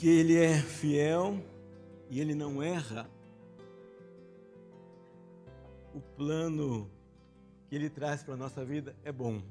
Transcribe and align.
Porque 0.00 0.08
Ele 0.08 0.34
é 0.34 0.58
fiel 0.58 1.44
e 2.08 2.22
Ele 2.22 2.34
não 2.34 2.62
erra. 2.62 3.06
O 5.94 6.00
plano 6.00 6.90
que 7.68 7.74
Ele 7.74 7.90
traz 7.90 8.22
para 8.22 8.32
a 8.32 8.36
nossa 8.38 8.64
vida 8.64 8.96
é 9.04 9.12
bom. 9.12 9.42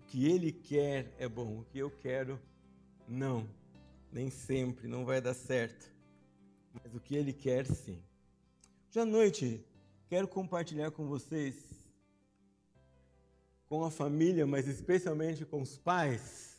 O 0.00 0.06
que 0.06 0.24
Ele 0.24 0.50
quer 0.50 1.12
é 1.18 1.28
bom. 1.28 1.58
O 1.58 1.64
que 1.66 1.78
eu 1.78 1.90
quero, 1.90 2.40
não. 3.06 3.46
Nem 4.10 4.30
sempre, 4.30 4.88
não 4.88 5.04
vai 5.04 5.20
dar 5.20 5.34
certo. 5.34 5.92
Mas 6.72 6.94
o 6.94 6.98
que 6.98 7.14
Ele 7.14 7.34
quer, 7.34 7.66
sim. 7.66 8.02
Hoje 8.88 8.98
à 8.98 9.04
noite, 9.04 9.62
quero 10.08 10.26
compartilhar 10.26 10.90
com 10.90 11.06
vocês, 11.06 11.54
com 13.68 13.84
a 13.84 13.90
família, 13.90 14.46
mas 14.46 14.66
especialmente 14.66 15.44
com 15.44 15.60
os 15.60 15.76
pais, 15.76 16.57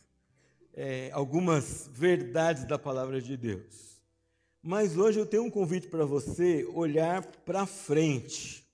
é, 0.74 1.10
algumas 1.12 1.88
verdades 1.92 2.64
da 2.64 2.78
palavra 2.78 3.20
de 3.20 3.36
Deus. 3.36 4.00
Mas 4.62 4.96
hoje 4.96 5.18
eu 5.18 5.26
tenho 5.26 5.44
um 5.44 5.50
convite 5.50 5.88
para 5.88 6.04
você 6.04 6.64
olhar 6.74 7.24
para 7.44 7.66
frente. 7.66 8.66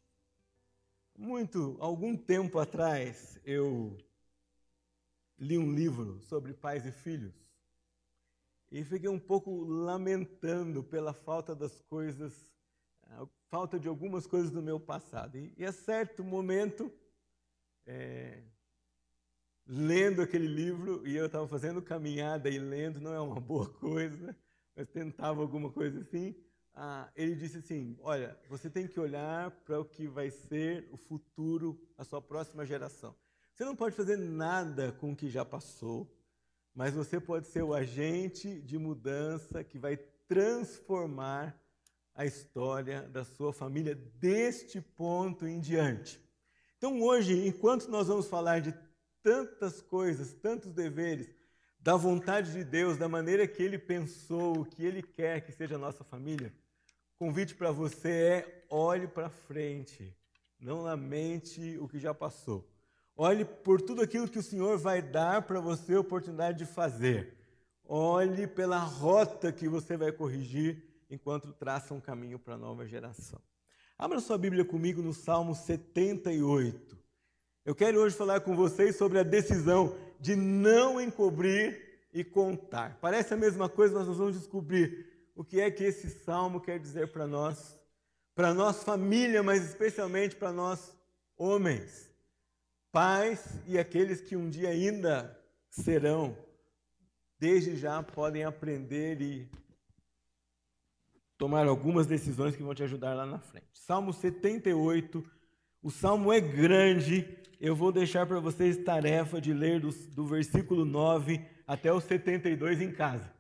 Muito, 1.17 1.77
algum 1.81 2.17
tempo 2.17 2.59
atrás, 2.59 3.39
eu 3.45 3.97
li 5.39 5.57
um 5.57 5.73
livro 5.73 6.21
sobre 6.23 6.53
pais 6.53 6.85
e 6.85 6.93
filhos 6.93 7.47
e 8.71 8.85
fiquei 8.85 9.09
um 9.09 9.19
pouco 9.19 9.65
lamentando 9.65 10.83
pela 10.83 11.13
falta 11.13 11.55
das 11.55 11.81
coisas, 11.83 12.53
falta 13.49 13.79
de 13.79 13.89
algumas 13.89 14.27
coisas 14.27 14.51
do 14.51 14.61
meu 14.61 14.81
passado. 14.81 15.39
E, 15.39 15.53
e 15.57 15.65
a 15.65 15.73
certo 15.73 16.25
momento, 16.25 16.93
é, 17.87 18.43
lendo 19.67 20.23
aquele 20.23 20.47
livro 20.47 21.07
e 21.07 21.17
eu 21.17 21.27
estava 21.27 21.47
fazendo 21.49 21.83
caminhada 21.83 22.49
e 22.49 22.59
lendo, 22.59 23.01
não 23.01 23.13
é 23.13 23.21
uma 23.21 23.41
boa 23.41 23.69
coisa, 23.81 24.37
mas 24.75 24.89
tentava 24.89 25.41
alguma 25.41 25.71
coisa 25.71 26.01
assim. 26.01 26.35
Ah, 26.75 27.11
ele 27.17 27.35
disse 27.35 27.59
assim: 27.59 27.97
Olha, 28.03 28.39
você 28.49 28.69
tem 28.69 28.87
que 28.87 29.01
olhar 29.01 29.51
para 29.65 29.81
o 29.81 29.85
que 29.85 30.07
vai 30.07 30.31
ser 30.31 30.89
o 30.93 30.97
futuro, 30.97 31.81
a 31.97 32.05
sua 32.05 32.21
próxima 32.21 32.67
geração. 32.67 33.15
Você 33.55 33.65
não 33.65 33.75
pode 33.75 33.97
fazer 33.97 34.19
nada 34.19 34.93
com 34.93 35.13
o 35.13 35.17
que 35.17 35.31
já 35.31 35.45
passou, 35.45 36.15
mas 36.75 36.93
você 36.93 37.19
pode 37.19 37.47
ser 37.47 37.63
o 37.63 37.73
agente 37.73 38.61
de 38.61 38.77
mudança 38.77 39.65
que 39.65 39.79
vai 39.79 39.97
transformar 40.29 41.59
a 42.15 42.27
história 42.27 43.03
da 43.09 43.25
sua 43.25 43.53
família 43.53 43.95
deste 43.95 44.81
ponto 44.81 45.47
em 45.47 45.59
diante. 45.59 46.21
Então, 46.77 47.01
hoje, 47.01 47.47
enquanto 47.47 47.89
nós 47.89 48.09
vamos 48.09 48.27
falar 48.27 48.61
de 48.61 48.73
tantas 49.27 49.83
coisas, 49.83 50.33
tantos 50.35 50.73
deveres, 50.73 51.29
da 51.81 51.97
vontade 51.97 52.53
de 52.53 52.63
Deus, 52.63 52.97
da 52.97 53.09
maneira 53.09 53.45
que 53.45 53.61
Ele 53.61 53.77
pensou, 53.77 54.65
que 54.65 54.87
Ele 54.87 55.03
quer 55.03 55.41
que 55.41 55.51
seja 55.51 55.75
a 55.75 55.79
nossa 55.79 56.05
família, 56.05 56.55
o 57.17 57.25
convite 57.25 57.53
para 57.57 57.73
você 57.73 58.09
é 58.09 58.67
olhe 58.71 59.09
para 59.09 59.29
frente, 59.29 60.17
não 60.61 60.83
lamente 60.83 61.77
o 61.79 61.89
que 61.89 61.99
já 61.99 62.15
passou. 62.15 62.71
Olhe 63.17 63.45
por 63.45 63.83
tudo 63.83 64.01
aquilo 64.01 64.29
que 64.29 64.39
o 64.39 64.43
Senhor 64.45 64.79
vai 64.79 65.03
dar 65.03 65.43
para 65.43 65.59
você 65.59 65.95
a 65.95 66.01
oportunidade 66.01 66.59
de 66.59 66.67
fazer. 66.67 67.37
Olhe 67.85 68.47
pela 68.47 68.79
rota 68.79 69.51
que 69.51 69.69
você 69.69 69.97
vai 69.97 70.13
corrigir 70.13 70.85
enquanto 71.11 71.53
traça 71.53 71.93
um 71.93 72.01
caminho 72.01 72.39
para 72.39 72.55
a 72.55 72.59
nova 72.59 72.87
geração. 72.87 73.41
Abra 73.99 74.21
sua 74.21 74.39
Bíblia 74.39 74.65
comigo 74.65 75.03
no 75.03 75.13
Salmo 75.13 75.53
78. 75.53 77.06
Eu 77.67 77.75
quero 77.75 77.99
hoje 77.99 78.15
falar 78.15 78.43
com 78.43 78.55
vocês 78.55 78.95
sobre 78.95 79.19
a 79.19 79.25
decisão 79.25 79.99
de 80.21 80.37
não 80.37 81.01
encobrir 81.01 81.99
e 82.15 82.23
contar. 82.23 82.97
Parece 83.01 83.35
a 83.35 83.37
mesma 83.37 83.69
coisa, 83.69 83.93
mas 83.93 84.07
nós 84.07 84.17
vamos 84.17 84.39
descobrir 84.39 85.05
o 85.35 85.43
que 85.43 85.61
é 85.61 85.69
que 85.69 85.83
esse 85.83 86.09
salmo 86.09 86.61
quer 86.61 86.79
dizer 86.79 87.09
para 87.09 87.27
nós, 87.27 87.77
para 88.37 88.55
nós 88.55 88.85
família, 88.85 89.43
mas 89.43 89.65
especialmente 89.65 90.37
para 90.37 90.53
nós 90.53 90.97
homens, 91.37 92.09
pais 92.93 93.45
e 93.67 93.77
aqueles 93.77 94.21
que 94.21 94.37
um 94.37 94.49
dia 94.49 94.69
ainda 94.69 95.37
serão, 95.69 96.39
desde 97.37 97.77
já 97.77 98.01
podem 98.01 98.45
aprender 98.45 99.21
e 99.21 99.51
tomar 101.37 101.67
algumas 101.67 102.07
decisões 102.07 102.55
que 102.55 102.63
vão 102.63 102.77
te 102.77 102.85
ajudar 102.85 103.13
lá 103.15 103.27
na 103.27 103.41
frente. 103.41 103.67
Salmo 103.73 104.13
78, 104.13 105.21
o 105.83 105.91
salmo 105.91 106.33
é 106.33 106.41
grande 106.41 107.45
eu 107.61 107.75
vou 107.75 107.91
deixar 107.91 108.27
para 108.27 108.39
vocês 108.39 108.77
tarefa 108.77 109.41
de 109.41 109.53
ler 109.53 109.81
do, 109.81 109.91
do 109.91 110.27
versículo 110.27 110.85
9 110.85 111.45
até 111.67 111.93
o 111.93 112.01
72 112.01 112.81
em 112.81 112.93
casa. 112.93 113.33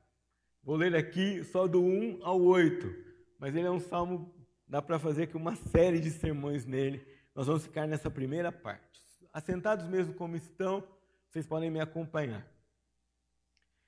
Vou 0.62 0.76
ler 0.76 0.96
aqui 0.96 1.44
só 1.44 1.66
do 1.66 1.82
1 1.82 2.20
ao 2.22 2.40
8, 2.40 2.92
mas 3.38 3.54
ele 3.54 3.66
é 3.66 3.70
um 3.70 3.78
salmo, 3.78 4.34
dá 4.66 4.82
para 4.82 4.98
fazer 4.98 5.24
aqui 5.24 5.36
uma 5.36 5.54
série 5.54 6.00
de 6.00 6.10
sermões 6.10 6.64
nele. 6.64 7.06
Nós 7.34 7.46
vamos 7.46 7.64
ficar 7.64 7.86
nessa 7.86 8.10
primeira 8.10 8.50
parte. 8.50 9.00
Assentados 9.32 9.86
mesmo 9.86 10.14
como 10.14 10.34
estão, 10.34 10.82
vocês 11.28 11.46
podem 11.46 11.70
me 11.70 11.80
acompanhar. 11.80 12.46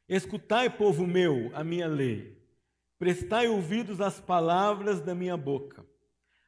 Escutai, 0.08 0.70
povo 0.70 1.06
meu, 1.06 1.50
a 1.54 1.64
minha 1.64 1.86
lei. 1.86 2.38
Prestai 2.98 3.48
ouvidos 3.48 4.00
às 4.00 4.20
palavras 4.20 5.00
da 5.00 5.14
minha 5.14 5.36
boca. 5.36 5.84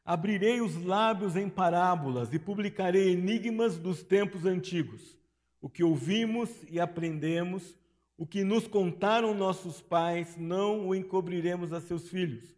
Abrirei 0.04 0.60
os 0.60 0.82
lábios 0.82 1.36
em 1.36 1.48
parábolas 1.48 2.32
e 2.32 2.38
publicarei 2.38 3.12
enigmas 3.12 3.78
dos 3.78 4.02
tempos 4.02 4.44
antigos. 4.44 5.16
O 5.60 5.68
que 5.68 5.84
ouvimos 5.84 6.50
e 6.68 6.80
aprendemos, 6.80 7.76
o 8.16 8.26
que 8.26 8.42
nos 8.42 8.66
contaram 8.66 9.34
nossos 9.34 9.80
pais, 9.80 10.36
não 10.36 10.88
o 10.88 10.94
encobriremos 10.94 11.72
a 11.72 11.80
seus 11.80 12.08
filhos. 12.08 12.54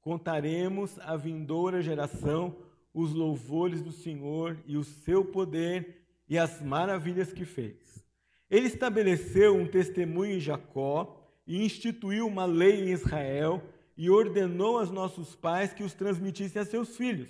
Contaremos 0.00 0.98
à 1.00 1.16
vindoura 1.16 1.80
geração 1.80 2.56
os 2.92 3.12
louvores 3.12 3.82
do 3.82 3.92
Senhor 3.92 4.58
e 4.66 4.76
o 4.76 4.84
seu 4.84 5.24
poder 5.24 6.02
e 6.28 6.38
as 6.38 6.60
maravilhas 6.60 7.32
que 7.32 7.44
fez. 7.44 8.04
Ele 8.50 8.66
estabeleceu 8.66 9.56
um 9.56 9.66
testemunho 9.66 10.36
em 10.36 10.40
Jacó 10.40 11.18
e 11.46 11.64
instituiu 11.64 12.26
uma 12.26 12.44
lei 12.44 12.84
em 12.84 12.92
Israel 12.92 13.62
e 14.02 14.10
ordenou 14.10 14.80
aos 14.80 14.90
nossos 14.90 15.36
pais 15.36 15.72
que 15.72 15.84
os 15.84 15.94
transmitissem 15.94 16.60
a 16.60 16.64
seus 16.64 16.96
filhos, 16.96 17.28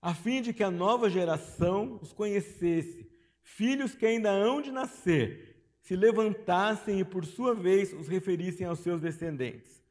a 0.00 0.14
fim 0.14 0.40
de 0.40 0.52
que 0.52 0.62
a 0.62 0.70
nova 0.70 1.10
geração 1.10 1.98
os 2.00 2.12
conhecesse, 2.12 3.10
filhos 3.42 3.96
que 3.96 4.06
ainda 4.06 4.30
hão 4.30 4.62
de 4.62 4.70
nascer, 4.70 5.56
se 5.80 5.96
levantassem 5.96 7.00
e 7.00 7.04
por 7.04 7.24
sua 7.24 7.56
vez 7.56 7.92
os 7.92 8.06
referissem 8.06 8.64
aos 8.64 8.78
seus 8.78 9.00
descendentes, 9.00 9.82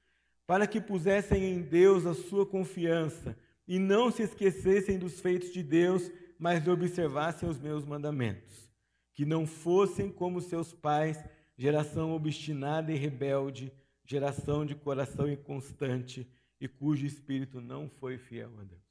para 0.48 0.66
que 0.66 0.80
pusessem 0.80 1.44
em 1.44 1.62
Deus 1.62 2.06
a 2.06 2.14
sua 2.14 2.46
confiança 2.46 3.38
e 3.68 3.78
não 3.78 4.10
se 4.10 4.24
esquecessem 4.24 4.98
dos 4.98 5.20
feitos 5.20 5.52
de 5.52 5.62
Deus, 5.62 6.10
mas 6.40 6.66
observassem 6.66 7.50
os 7.50 7.60
meus 7.60 7.84
mandamentos, 7.84 8.72
que 9.14 9.26
não 9.26 9.46
fossem 9.46 10.10
como 10.10 10.40
seus 10.40 10.72
pais, 10.72 11.22
geração 11.58 12.14
obstinada 12.14 12.90
e 12.90 12.96
rebelde, 12.96 13.70
geração 14.12 14.66
de 14.66 14.76
coração 14.76 15.32
inconstante 15.32 16.30
e 16.60 16.68
cujo 16.68 17.06
espírito 17.06 17.62
não 17.62 17.90
foi 17.90 18.18
fiel 18.18 18.52
a 18.60 18.64
Deus. 18.64 18.82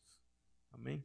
Amém? 0.71 1.05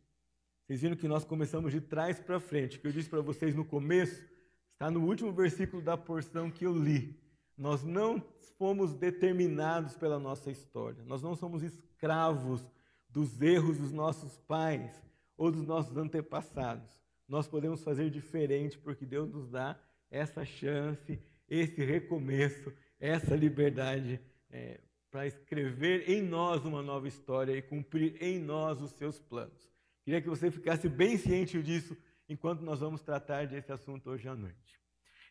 Vocês 0.64 0.82
viram 0.82 0.96
que 0.96 1.08
nós 1.08 1.26
começamos 1.26 1.74
de 1.74 1.82
trás 1.82 2.18
para 2.18 2.40
frente. 2.40 2.78
O 2.78 2.82
que 2.82 2.88
eu 2.88 2.94
disse 2.94 3.10
para 3.10 3.22
vocês 3.22 3.54
no 3.54 3.66
começo 3.66 4.26
está 4.72 4.90
no 4.90 5.06
último 5.06 5.34
versículo 5.34 5.82
da 5.82 5.98
porção 5.98 6.50
que 6.50 6.66
eu 6.66 6.74
li. 6.74 7.20
Nós 7.58 7.84
não 7.84 8.24
fomos 8.58 8.94
determinados 8.94 9.96
pela 9.98 10.18
nossa 10.18 10.50
história. 10.50 11.04
Nós 11.04 11.22
não 11.22 11.36
somos 11.36 11.62
escravos 11.62 12.66
dos 13.10 13.42
erros 13.42 13.80
dos 13.80 13.92
nossos 13.92 14.38
pais 14.38 14.92
ou 15.36 15.52
dos 15.52 15.68
nossos 15.68 15.98
antepassados. 15.98 16.90
Nós 17.28 17.50
podemos 17.50 17.84
fazer 17.84 18.10
diferente 18.10 18.78
porque 18.80 19.06
Deus 19.06 19.30
nos 19.30 19.50
dá 19.50 19.78
essa 20.10 20.46
chance 20.46 21.20
esse 21.48 21.84
recomeço, 21.84 22.74
essa 23.06 23.36
liberdade 23.36 24.20
é, 24.50 24.80
para 25.12 25.28
escrever 25.28 26.10
em 26.10 26.22
nós 26.22 26.66
uma 26.66 26.82
nova 26.82 27.08
história 27.08 27.56
e 27.56 27.62
cumprir 27.62 28.22
em 28.22 28.40
nós 28.40 28.82
os 28.82 28.92
seus 28.92 29.20
planos. 29.20 29.70
Queria 30.04 30.22
que 30.22 30.30
você 30.30 30.52
ficasse 30.52 30.90
bem 30.90 31.18
ciente 31.18 31.62
disso 31.62 31.96
enquanto 32.28 32.62
nós 32.62 32.80
vamos 32.80 33.02
tratar 33.02 33.48
desse 33.48 33.72
assunto 33.72 34.10
hoje 34.10 34.28
à 34.28 34.36
noite. 34.36 34.80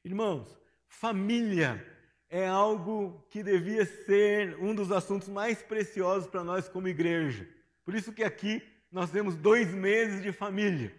Irmãos, 0.05 0.59
família 0.89 1.85
é 2.29 2.47
algo 2.47 3.25
que 3.31 3.43
devia 3.43 3.85
ser 3.85 4.57
um 4.61 4.75
dos 4.75 4.91
assuntos 4.91 5.29
mais 5.29 5.63
preciosos 5.63 6.29
para 6.29 6.43
nós 6.43 6.69
como 6.69 6.89
igreja. 6.89 7.49
Por 7.85 7.95
isso 7.95 8.13
que 8.13 8.25
aqui 8.25 8.63
nós 8.91 9.11
temos 9.11 9.37
dois 9.37 9.73
meses 9.75 10.23
de 10.23 10.33
família. 10.33 10.95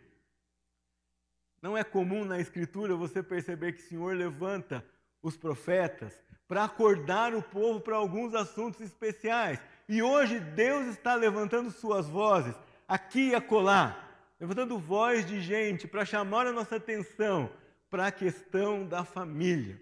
Não 1.62 1.78
é 1.78 1.84
comum 1.84 2.24
na 2.24 2.40
Escritura 2.40 2.96
você 2.96 3.24
perceber 3.24 3.74
que 3.74 3.82
o 3.82 3.88
Senhor 3.88 4.16
levanta 4.16 4.86
os 5.22 5.36
profetas 5.36 6.14
para 6.48 6.64
acordar 6.64 7.34
o 7.34 7.42
povo 7.42 7.80
para 7.80 7.96
alguns 7.96 8.34
assuntos 8.36 8.82
especiais. 8.82 9.60
E 9.88 10.02
hoje 10.02 10.40
Deus 10.40 10.88
está 10.88 11.16
levantando 11.16 11.72
suas 11.72 12.08
vozes 12.08 12.56
aqui 12.88 13.30
e 13.30 13.36
acolá, 13.36 14.10
levantando 14.40 14.78
voz 14.78 15.26
de 15.26 15.42
gente 15.42 15.88
para 15.88 16.06
chamar 16.06 16.48
a 16.48 16.52
nossa 16.52 16.76
atenção 16.76 17.50
para 17.90 18.08
a 18.08 18.12
questão 18.12 18.86
da 18.86 19.04
família. 19.04 19.80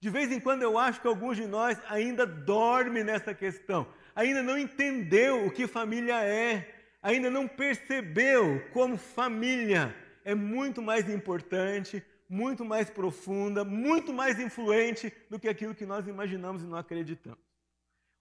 De 0.00 0.10
vez 0.10 0.30
em 0.30 0.38
quando 0.38 0.62
eu 0.62 0.78
acho 0.78 1.00
que 1.00 1.08
alguns 1.08 1.36
de 1.36 1.46
nós 1.46 1.78
ainda 1.88 2.26
dormem 2.26 3.02
nessa 3.02 3.34
questão, 3.34 3.86
ainda 4.14 4.42
não 4.42 4.58
entendeu 4.58 5.46
o 5.46 5.50
que 5.50 5.66
família 5.66 6.22
é, 6.22 6.74
ainda 7.02 7.30
não 7.30 7.48
percebeu 7.48 8.62
como 8.72 8.96
família 8.96 9.94
é 10.24 10.34
muito 10.34 10.82
mais 10.82 11.08
importante, 11.08 12.02
muito 12.28 12.64
mais 12.64 12.90
profunda, 12.90 13.64
muito 13.64 14.12
mais 14.12 14.38
influente 14.38 15.12
do 15.30 15.38
que 15.38 15.48
aquilo 15.48 15.74
que 15.74 15.86
nós 15.86 16.06
imaginamos 16.06 16.62
e 16.62 16.66
não 16.66 16.76
acreditamos. 16.76 17.44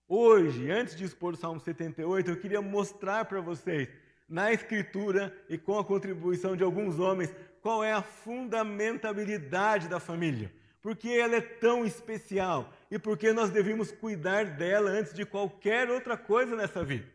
Hoje, 0.07 0.69
antes 0.69 0.96
de 0.96 1.04
expor 1.04 1.34
o 1.34 1.38
Salmo 1.38 1.60
78, 1.60 2.30
eu 2.30 2.40
queria 2.40 2.62
mostrar 2.62 3.25
para 3.25 3.42
vocês, 3.42 3.90
na 4.28 4.52
Escritura 4.52 5.36
e 5.50 5.57
com 5.57 5.78
a 5.78 5.86
contribuição 5.86 6.56
de 6.56 6.63
alguns 6.63 7.00
homens, 7.00 7.34
qual 7.62 7.84
é 7.84 7.94
a 7.94 8.02
fundamentabilidade 8.02 9.88
da 9.88 10.00
família 10.00 10.52
por 10.86 10.96
que 10.96 11.18
ela 11.18 11.38
é 11.38 11.42
tão 11.42 11.84
especial 11.84 12.72
e 12.92 13.00
por 13.00 13.18
que 13.18 13.34
nós 13.34 13.50
devemos 13.50 13.92
cuidar 13.92 14.46
dela 14.56 14.92
antes 14.92 15.16
de 15.16 15.25
qualquer 15.25 15.90
outra 15.90 16.16
coisa 16.16 16.56
nessa 16.56 16.84
vida. 16.84 17.12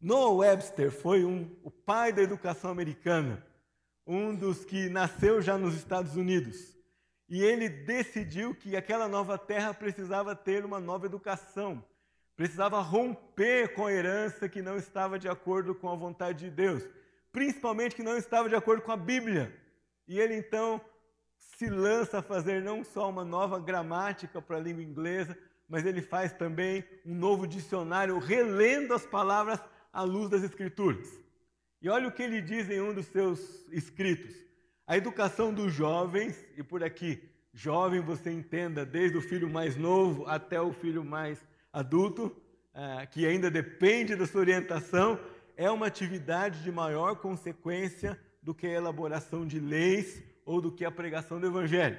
Noah 0.00 0.34
Webster 0.34 0.90
foi 0.90 1.24
um, 1.24 1.48
o 1.62 1.70
pai 1.70 2.12
da 2.12 2.22
educação 2.22 2.68
americana, 2.68 3.45
um 4.06 4.34
dos 4.34 4.64
que 4.64 4.88
nasceu 4.88 5.42
já 5.42 5.58
nos 5.58 5.74
Estados 5.74 6.16
Unidos. 6.16 6.76
E 7.28 7.42
ele 7.42 7.68
decidiu 7.68 8.54
que 8.54 8.76
aquela 8.76 9.08
nova 9.08 9.36
terra 9.36 9.74
precisava 9.74 10.36
ter 10.36 10.64
uma 10.64 10.78
nova 10.78 11.06
educação, 11.06 11.84
precisava 12.36 12.80
romper 12.80 13.74
com 13.74 13.86
a 13.86 13.92
herança 13.92 14.48
que 14.48 14.62
não 14.62 14.76
estava 14.76 15.18
de 15.18 15.28
acordo 15.28 15.74
com 15.74 15.90
a 15.90 15.96
vontade 15.96 16.44
de 16.44 16.50
Deus, 16.50 16.86
principalmente 17.32 17.96
que 17.96 18.02
não 18.02 18.16
estava 18.16 18.48
de 18.48 18.54
acordo 18.54 18.82
com 18.82 18.92
a 18.92 18.96
Bíblia. 18.96 19.52
E 20.06 20.20
ele 20.20 20.36
então 20.36 20.80
se 21.36 21.68
lança 21.68 22.18
a 22.18 22.22
fazer 22.22 22.62
não 22.62 22.84
só 22.84 23.10
uma 23.10 23.24
nova 23.24 23.58
gramática 23.58 24.40
para 24.40 24.58
a 24.58 24.60
língua 24.60 24.82
inglesa, 24.82 25.36
mas 25.68 25.84
ele 25.84 26.00
faz 26.00 26.32
também 26.32 26.84
um 27.04 27.14
novo 27.14 27.44
dicionário, 27.44 28.18
relendo 28.18 28.94
as 28.94 29.04
palavras 29.04 29.58
à 29.92 30.02
luz 30.02 30.30
das 30.30 30.44
Escrituras. 30.44 31.25
E 31.80 31.88
olha 31.88 32.08
o 32.08 32.12
que 32.12 32.22
ele 32.22 32.40
diz 32.40 32.68
em 32.70 32.80
um 32.80 32.94
dos 32.94 33.06
seus 33.06 33.66
escritos: 33.70 34.34
a 34.86 34.96
educação 34.96 35.52
dos 35.52 35.72
jovens, 35.72 36.44
e 36.56 36.62
por 36.62 36.82
aqui, 36.82 37.22
jovem 37.52 38.00
você 38.00 38.30
entenda, 38.30 38.84
desde 38.84 39.16
o 39.16 39.22
filho 39.22 39.48
mais 39.48 39.76
novo 39.76 40.26
até 40.26 40.60
o 40.60 40.72
filho 40.72 41.04
mais 41.04 41.38
adulto, 41.72 42.26
uh, 42.26 43.06
que 43.10 43.26
ainda 43.26 43.50
depende 43.50 44.14
da 44.14 44.26
sua 44.26 44.40
orientação, 44.40 45.18
é 45.56 45.70
uma 45.70 45.86
atividade 45.86 46.62
de 46.62 46.70
maior 46.70 47.16
consequência 47.16 48.18
do 48.42 48.54
que 48.54 48.66
a 48.66 48.72
elaboração 48.72 49.46
de 49.46 49.58
leis 49.58 50.22
ou 50.44 50.60
do 50.60 50.70
que 50.70 50.84
a 50.84 50.90
pregação 50.90 51.40
do 51.40 51.46
Evangelho. 51.46 51.98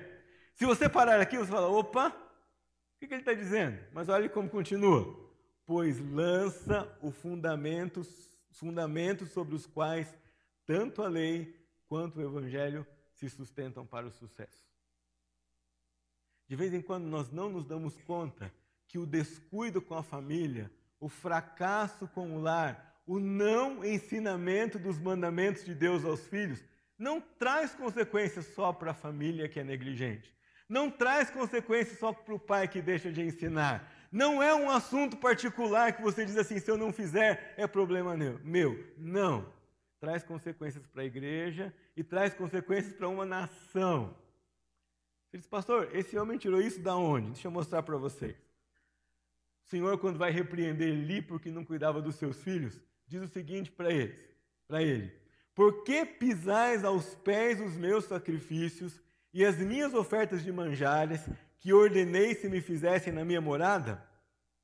Se 0.56 0.66
você 0.66 0.88
parar 0.88 1.20
aqui, 1.20 1.38
você 1.38 1.52
fala: 1.52 1.68
opa, 1.68 2.08
o 2.10 3.00
que, 3.00 3.14
ele 3.14 3.22
está 3.22 3.34
dizendo? 3.34 3.78
Mas 3.94 4.10
olhe 4.10 4.30
como 4.30 4.50
continua. 4.50 5.16
Pois 5.66 6.00
lança 6.00 6.88
o 7.02 7.12
fundamento, 7.12 8.04
fundamentos 8.58 9.30
sobre 9.32 9.56
os 9.56 9.66
quais 9.66 10.14
tanto 10.66 11.02
a 11.02 11.08
lei 11.08 11.56
quanto 11.88 12.20
o 12.20 12.24
Evangelho 12.24 12.86
se 13.14 13.30
sustentam 13.30 13.86
para 13.86 14.08
o 14.08 14.12
sucesso. 14.12 14.68
De 16.48 16.56
vez 16.56 16.74
em 16.74 16.82
quando 16.82 17.06
nós 17.06 17.32
não 17.32 17.50
nos 17.50 17.66
damos 17.66 17.96
conta 18.04 18.54
que 18.88 18.98
o 18.98 19.06
descuido 19.06 19.82
com 19.82 19.96
a 19.96 20.04
família, 20.04 20.72
o 21.00 21.10
fracasso 21.10 22.08
com 22.08 22.36
o 22.36 22.42
lar, 22.42 23.02
o 23.06 23.20
não 23.20 23.84
ensinamento 23.84 24.78
dos 24.78 25.00
mandamentos 25.00 25.64
de 25.64 25.74
Deus 25.74 26.04
aos 26.04 26.26
filhos 26.28 26.64
não 26.98 27.22
traz 27.22 27.76
consequências 27.76 28.46
só 28.54 28.74
para 28.74 28.92
a 28.92 28.96
família 28.96 29.48
que 29.48 29.60
é 29.60 29.64
negligente. 29.64 30.36
Não 30.68 30.90
traz 30.90 31.30
consequências 31.30 32.00
só 32.00 32.12
para 32.12 32.34
o 32.34 32.40
pai 32.40 32.68
que 32.68 32.82
deixa 32.82 33.12
de 33.12 33.22
ensinar. 33.22 33.90
Não 34.12 34.42
é 34.42 34.54
um 34.56 34.70
assunto 34.70 35.18
particular 35.18 35.96
que 35.96 36.02
você 36.02 36.26
diz 36.26 36.38
assim: 36.38 36.60
se 36.60 36.70
eu 36.70 36.78
não 36.78 36.94
fizer, 36.94 37.54
é 37.58 37.68
problema 37.68 38.16
meu. 38.44 38.94
Não. 38.98 39.52
Traz 40.00 40.24
consequências 40.24 40.86
para 40.88 41.02
a 41.02 41.06
igreja 41.06 41.74
e 41.96 42.04
traz 42.04 42.34
consequências 42.34 42.94
para 42.94 43.10
uma 43.10 43.26
nação. 43.26 44.16
Você 45.26 45.38
diz, 45.38 45.48
pastor, 45.48 45.90
esse 45.94 46.18
homem 46.18 46.38
tirou 46.38 46.62
isso 46.62 46.80
da 46.80 46.96
onde? 46.96 47.32
Deixa 47.32 47.48
eu 47.48 47.52
mostrar 47.52 47.84
para 47.84 47.98
vocês. 47.98 48.36
O 49.66 49.70
Senhor, 49.70 49.98
quando 49.98 50.18
vai 50.18 50.32
repreender 50.32 50.88
Eli 50.88 51.22
porque 51.22 51.52
não 51.52 51.66
cuidava 51.66 52.02
dos 52.02 52.16
seus 52.16 52.42
filhos, 52.42 52.80
diz 53.06 53.22
o 53.22 53.28
seguinte 53.28 53.70
para 53.70 53.92
eles, 53.92 54.18
para 54.68 54.82
ele: 54.82 55.12
por 55.54 55.84
que 55.84 56.06
pisais 56.06 56.86
aos 56.86 57.16
pés 57.16 57.60
os 57.60 57.76
meus 57.76 58.06
sacrifícios 58.06 59.02
e 59.34 59.44
as 59.44 59.58
minhas 59.58 59.94
ofertas 59.94 60.44
de 60.44 60.52
manjares 60.52 61.28
que 61.60 61.74
ordenei 61.74 62.36
se 62.36 62.48
me 62.48 62.62
fizessem 62.62 63.12
na 63.12 63.26
minha 63.26 63.42
morada? 63.42 64.04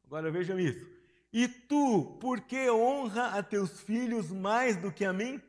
Agora 0.05 0.31
vejam 0.31 0.59
isso. 0.59 0.85
E 1.31 1.47
tu, 1.47 2.17
por 2.19 2.41
que 2.41 2.69
honra 2.69 3.37
a 3.37 3.43
teus 3.43 3.81
filhos 3.81 4.31
mais 4.31 4.77
do 4.77 4.91
que 4.91 5.03
a 5.03 5.11
mim? 5.11 5.41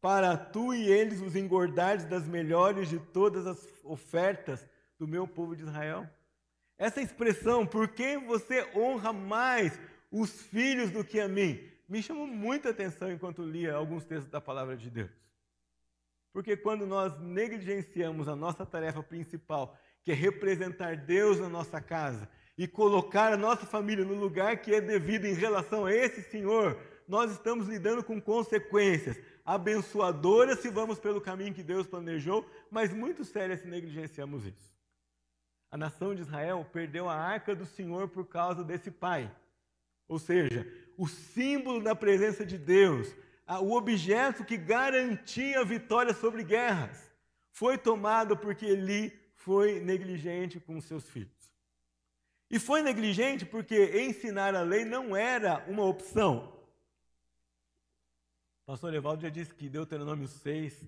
Para 0.00 0.36
tu 0.36 0.74
e 0.74 0.90
eles 0.90 1.20
os 1.20 1.36
engordares 1.36 2.04
das 2.04 2.26
melhores 2.26 2.88
de 2.88 2.98
todas 2.98 3.46
as 3.46 3.58
ofertas 3.84 4.66
do 4.98 5.06
meu 5.06 5.26
povo 5.28 5.54
de 5.54 5.62
Israel? 5.62 6.08
Essa 6.76 7.00
expressão, 7.00 7.66
por 7.66 7.88
que 7.88 8.16
você 8.18 8.66
honra 8.74 9.12
mais 9.12 9.78
os 10.10 10.30
filhos 10.42 10.90
do 10.90 11.04
que 11.04 11.20
a 11.20 11.28
mim? 11.28 11.70
me 11.90 12.00
chamou 12.00 12.24
muita 12.24 12.70
atenção 12.70 13.10
enquanto 13.10 13.42
lia 13.42 13.74
alguns 13.74 14.04
textos 14.04 14.30
da 14.30 14.40
palavra 14.40 14.76
de 14.76 14.88
Deus. 14.88 15.10
Porque 16.32 16.56
quando 16.56 16.86
nós 16.86 17.18
negligenciamos 17.18 18.28
a 18.28 18.36
nossa 18.36 18.64
tarefa 18.64 19.02
principal, 19.02 19.76
que 20.10 20.12
é 20.12 20.14
representar 20.14 20.96
Deus 20.96 21.38
na 21.38 21.48
nossa 21.48 21.80
casa 21.80 22.28
e 22.58 22.66
colocar 22.66 23.32
a 23.32 23.36
nossa 23.36 23.64
família 23.64 24.04
no 24.04 24.14
lugar 24.14 24.56
que 24.56 24.74
é 24.74 24.80
devido 24.80 25.24
em 25.24 25.34
relação 25.34 25.86
a 25.86 25.94
esse 25.94 26.20
Senhor, 26.22 26.76
nós 27.06 27.30
estamos 27.30 27.68
lidando 27.68 28.02
com 28.02 28.20
consequências 28.20 29.16
abençoadoras 29.44 30.58
se 30.58 30.68
vamos 30.68 30.98
pelo 30.98 31.20
caminho 31.20 31.54
que 31.54 31.62
Deus 31.62 31.86
planejou, 31.86 32.44
mas 32.70 32.92
muito 32.92 33.24
sérias 33.24 33.60
se 33.60 33.68
negligenciamos 33.68 34.44
isso. 34.44 34.76
A 35.70 35.76
nação 35.76 36.12
de 36.12 36.22
Israel 36.22 36.66
perdeu 36.72 37.08
a 37.08 37.14
arca 37.14 37.54
do 37.54 37.64
Senhor 37.64 38.08
por 38.08 38.26
causa 38.26 38.64
desse 38.64 38.90
pai. 38.90 39.30
Ou 40.08 40.18
seja, 40.18 40.66
o 40.98 41.06
símbolo 41.06 41.80
da 41.80 41.94
presença 41.94 42.44
de 42.44 42.58
Deus, 42.58 43.14
o 43.62 43.76
objeto 43.76 44.44
que 44.44 44.56
garantia 44.56 45.60
a 45.60 45.64
vitória 45.64 46.12
sobre 46.12 46.42
guerras, 46.42 47.08
foi 47.52 47.78
tomado 47.78 48.36
porque 48.36 48.66
Eli 48.66 49.20
foi 49.40 49.80
negligente 49.80 50.60
com 50.60 50.80
seus 50.80 51.08
filhos. 51.08 51.50
E 52.50 52.58
foi 52.58 52.82
negligente 52.82 53.46
porque 53.46 54.02
ensinar 54.02 54.54
a 54.54 54.62
lei 54.62 54.84
não 54.84 55.16
era 55.16 55.64
uma 55.66 55.84
opção. 55.84 56.52
O 58.62 58.66
pastor 58.66 58.92
Evaldo 58.92 59.22
já 59.22 59.28
disse 59.28 59.54
que 59.54 59.68
Deuteronômio 59.68 60.28
6 60.28 60.84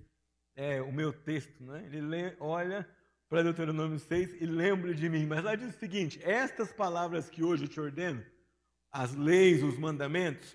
é 0.55 0.83
o 0.83 0.93
meu 0.93 1.13
texto, 1.13 1.63
né? 1.63 1.85
Ele 1.87 2.03
lê, 2.03 2.37
olha 2.39 2.89
para 3.29 3.43
Deuteronômio 3.43 3.99
6 3.99 4.43
e 4.43 4.47
lembra 4.47 4.95
de 4.95 5.09
mim. 5.09 5.25
Mas 5.25 5.43
lá 5.43 5.55
diz 5.55 5.75
o 5.75 5.79
seguinte: 5.79 6.21
estas 6.23 6.73
palavras 6.73 7.31
que 7.31 7.43
hoje 7.43 7.65
eu 7.65 7.69
te 7.69 7.81
ordeno 7.81 8.25
as 8.91 9.15
leis, 9.15 9.63
os 9.63 9.79
mandamentos, 9.79 10.55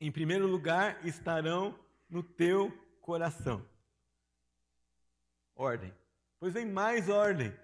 em 0.00 0.10
primeiro 0.10 0.48
lugar 0.48 1.06
estarão 1.06 1.78
no 2.10 2.24
teu 2.24 2.72
coração. 3.00 3.64
Ordem. 5.54 5.94
Pois 6.44 6.52
vem 6.52 6.66
mais 6.66 7.08
ordem. 7.08 7.54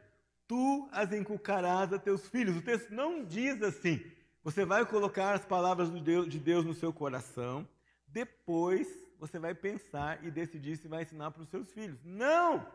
Tu 0.49 0.89
as 0.91 1.13
inculcarás 1.13 1.93
a 1.93 1.99
teus 1.99 2.27
filhos. 2.31 2.57
O 2.57 2.63
texto 2.63 2.89
não 2.95 3.23
diz 3.23 3.63
assim. 3.63 4.03
Você 4.43 4.65
vai 4.65 4.87
colocar 4.87 5.35
as 5.35 5.45
palavras 5.45 5.93
de 5.93 6.01
Deus, 6.01 6.27
de 6.27 6.39
Deus 6.39 6.65
no 6.65 6.73
seu 6.73 6.91
coração, 6.91 7.69
depois 8.07 8.89
você 9.19 9.39
vai 9.39 9.55
pensar 9.55 10.25
e 10.25 10.31
decidir 10.31 10.79
se 10.79 10.89
vai 10.89 11.03
ensinar 11.03 11.31
para 11.31 11.43
os 11.43 11.51
seus 11.51 11.71
filhos. 11.71 12.01
Não! 12.03 12.67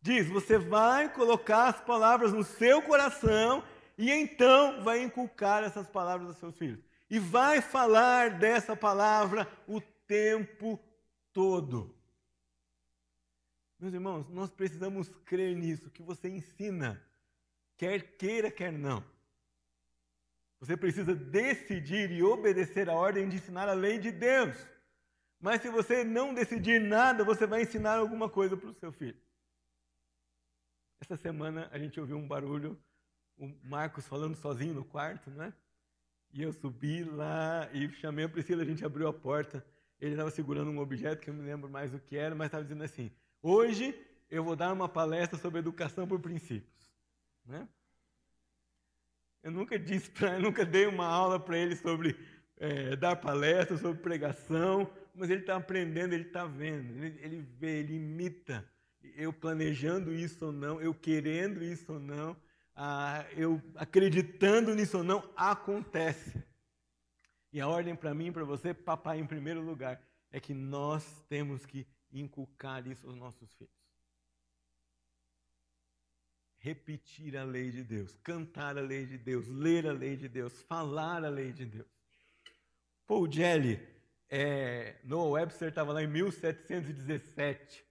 Diz: 0.00 0.26
você 0.28 0.56
vai 0.56 1.12
colocar 1.12 1.66
as 1.66 1.80
palavras 1.82 2.32
no 2.32 2.42
seu 2.42 2.80
coração 2.80 3.62
e 3.98 4.10
então 4.10 4.82
vai 4.82 5.02
inculcar 5.02 5.62
essas 5.62 5.90
palavras 5.90 6.28
aos 6.28 6.38
seus 6.38 6.56
filhos. 6.56 6.80
E 7.10 7.18
vai 7.18 7.60
falar 7.60 8.38
dessa 8.38 8.74
palavra 8.74 9.46
o 9.68 9.78
tempo 10.08 10.80
todo. 11.34 11.99
Meus 13.80 13.94
irmãos, 13.94 14.28
nós 14.28 14.50
precisamos 14.50 15.08
crer 15.24 15.56
nisso, 15.56 15.90
que 15.90 16.02
você 16.02 16.28
ensina, 16.28 17.02
quer 17.78 18.16
queira, 18.18 18.50
quer 18.50 18.70
não. 18.70 19.02
Você 20.60 20.76
precisa 20.76 21.14
decidir 21.14 22.10
e 22.10 22.22
obedecer 22.22 22.90
a 22.90 22.92
ordem 22.92 23.26
de 23.26 23.36
ensinar 23.36 23.70
a 23.70 23.72
lei 23.72 23.98
de 23.98 24.12
Deus. 24.12 24.54
Mas 25.40 25.62
se 25.62 25.70
você 25.70 26.04
não 26.04 26.34
decidir 26.34 26.78
nada, 26.78 27.24
você 27.24 27.46
vai 27.46 27.62
ensinar 27.62 27.96
alguma 27.96 28.28
coisa 28.28 28.54
para 28.54 28.68
o 28.68 28.74
seu 28.74 28.92
filho. 28.92 29.18
Essa 31.00 31.16
semana 31.16 31.66
a 31.72 31.78
gente 31.78 31.98
ouviu 31.98 32.18
um 32.18 32.28
barulho, 32.28 32.78
o 33.38 33.48
Marcos 33.62 34.06
falando 34.06 34.36
sozinho 34.36 34.74
no 34.74 34.84
quarto, 34.84 35.30
né? 35.30 35.54
E 36.34 36.42
eu 36.42 36.52
subi 36.52 37.02
lá 37.02 37.66
e 37.72 37.90
chamei 37.94 38.26
a 38.26 38.28
Priscila, 38.28 38.62
a 38.62 38.66
gente 38.66 38.84
abriu 38.84 39.08
a 39.08 39.12
porta. 39.14 39.64
Ele 39.98 40.12
estava 40.12 40.30
segurando 40.30 40.70
um 40.70 40.78
objeto 40.78 41.22
que 41.22 41.30
eu 41.30 41.34
não 41.34 41.42
me 41.42 41.48
lembro 41.48 41.70
mais 41.70 41.94
o 41.94 41.98
que 41.98 42.18
era, 42.18 42.34
mas 42.34 42.48
estava 42.48 42.62
dizendo 42.62 42.84
assim: 42.84 43.10
Hoje 43.42 43.98
eu 44.30 44.44
vou 44.44 44.54
dar 44.54 44.72
uma 44.72 44.88
palestra 44.88 45.38
sobre 45.38 45.58
educação 45.58 46.06
por 46.06 46.20
princípios. 46.20 46.90
Né? 47.44 47.66
Eu 49.42 49.50
nunca 49.50 49.78
disse 49.78 50.10
para, 50.10 50.38
nunca 50.38 50.64
dei 50.64 50.86
uma 50.86 51.06
aula 51.06 51.40
para 51.40 51.56
ele 51.56 51.74
sobre 51.74 52.16
é, 52.58 52.94
dar 52.96 53.16
palestra, 53.16 53.78
sobre 53.78 54.02
pregação, 54.02 54.90
mas 55.14 55.30
ele 55.30 55.40
está 55.40 55.56
aprendendo, 55.56 56.12
ele 56.12 56.24
está 56.24 56.44
vendo, 56.44 57.02
ele, 57.02 57.18
ele 57.22 57.40
vê, 57.40 57.80
ele 57.80 57.94
imita 57.94 58.68
eu 59.16 59.32
planejando 59.32 60.12
isso 60.12 60.46
ou 60.46 60.52
não, 60.52 60.80
eu 60.80 60.94
querendo 60.94 61.64
isso 61.64 61.94
ou 61.94 61.98
não, 61.98 62.36
ah, 62.76 63.24
eu 63.34 63.60
acreditando 63.74 64.74
nisso 64.74 64.98
ou 64.98 65.04
não, 65.04 65.28
acontece. 65.34 66.42
E 67.52 67.60
a 67.60 67.66
ordem 67.66 67.96
para 67.96 68.14
mim 68.14 68.26
e 68.26 68.32
para 68.32 68.44
você, 68.44 68.72
papai 68.72 69.18
em 69.18 69.26
primeiro 69.26 69.60
lugar, 69.60 70.00
é 70.30 70.38
que 70.38 70.54
nós 70.54 71.24
temos 71.28 71.66
que 71.66 71.86
inculcar 72.12 72.86
isso 72.86 73.06
aos 73.06 73.16
nossos 73.16 73.52
filhos. 73.54 73.72
Repetir 76.58 77.36
a 77.36 77.44
lei 77.44 77.70
de 77.70 77.82
Deus, 77.82 78.16
cantar 78.22 78.76
a 78.76 78.82
lei 78.82 79.06
de 79.06 79.16
Deus, 79.16 79.48
ler 79.48 79.86
a 79.86 79.92
lei 79.92 80.16
de 80.16 80.28
Deus, 80.28 80.60
falar 80.62 81.24
a 81.24 81.28
lei 81.28 81.52
de 81.52 81.64
Deus. 81.64 81.88
Paul 83.06 83.30
Jelly, 83.30 83.80
é, 84.28 85.00
Noah 85.04 85.30
Webster 85.30 85.68
estava 85.68 85.92
lá 85.92 86.02
em 86.02 86.06
1717 86.06 87.90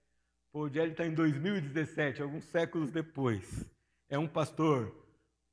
Paul 0.52 0.68
Jelly 0.68 0.90
está 0.90 1.06
em 1.06 1.14
2017, 1.14 2.22
alguns 2.22 2.42
séculos 2.44 2.90
depois. 2.90 3.64
É 4.08 4.18
um 4.18 4.26
pastor 4.26 4.92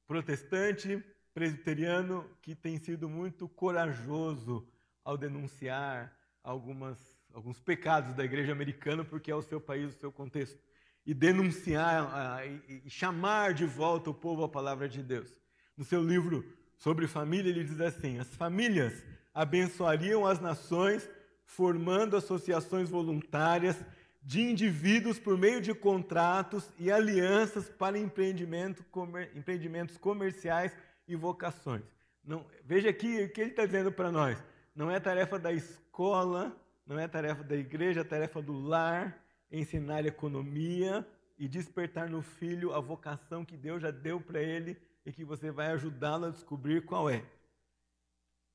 protestante, 0.07 1.03
presbiteriano, 1.36 2.27
que 2.41 2.55
tem 2.55 2.79
sido 2.79 3.07
muito 3.07 3.47
corajoso 3.47 4.67
ao 5.03 5.15
denunciar 5.15 6.17
algumas, 6.43 6.97
alguns 7.34 7.60
pecados 7.60 8.13
da 8.13 8.24
igreja 8.24 8.51
americana, 8.51 9.03
porque 9.03 9.31
é 9.31 9.36
o 9.36 9.41
seu 9.41 9.60
país, 9.62 9.96
o 9.96 10.00
seu 10.00 10.12
contexto. 10.12 10.60
E 11.05 11.13
denunciar 11.13 12.46
e, 12.46 12.84
e 12.86 12.89
chamar 12.89 13.53
de 13.53 13.65
volta 13.65 14.10
o 14.10 14.13
povo 14.13 14.43
à 14.43 14.50
palavra 14.50 14.89
de 14.89 15.01
Deus. 15.01 15.39
No 15.75 15.86
seu 15.86 16.03
livro 16.03 16.43
sobre 16.77 17.07
família, 17.07 17.50
ele 17.50 17.63
diz 17.63 17.79
assim: 17.79 18.19
as 18.19 18.36
famílias 18.36 19.03
abençoariam 19.34 20.25
as 20.25 20.39
nações 20.39 21.07
formando 21.46 22.17
associações 22.17 22.89
voluntárias 22.89 23.77
de 24.22 24.41
indivíduos 24.41 25.17
por 25.17 25.38
meio 25.38 25.62
de 25.62 25.74
contratos 25.74 26.69
e 26.77 26.91
alianças 26.91 27.69
para 27.69 27.98
empreendimento, 27.98 28.84
comer, 28.91 29.31
empreendimentos 29.34 29.98
comerciais 29.98 30.75
e 31.07 31.15
vocações. 31.15 31.84
Não, 32.24 32.46
veja 32.65 32.89
aqui 32.89 33.24
o 33.24 33.29
que 33.31 33.39
ele 33.39 33.51
está 33.51 33.65
dizendo 33.65 33.89
para 33.89 34.12
nós. 34.12 34.38
Não 34.75 34.91
é 34.91 35.00
tarefa 35.00 35.39
da 35.39 35.53
escola, 35.53 36.53
não 36.88 36.98
é 36.98 37.08
tarefa 37.08 37.44
da 37.44 37.56
igreja, 37.56 38.01
é 38.01 38.03
tarefa 38.03 38.41
do 38.41 38.58
lar 38.58 39.24
ensinar 39.51 40.06
economia 40.06 41.08
e 41.38 41.48
despertar 41.48 42.10
no 42.10 42.22
filho 42.22 42.74
a 42.74 42.79
vocação 42.79 43.46
que 43.46 43.56
Deus 43.56 43.82
já 43.82 43.91
deu 43.91 44.20
para 44.20 44.41
ele 44.41 44.77
e 45.06 45.12
que 45.12 45.24
você 45.24 45.51
vai 45.51 45.67
ajudá-lo 45.67 46.25
a 46.25 46.29
descobrir 46.29 46.86
qual 46.86 47.10
é. 47.10 47.24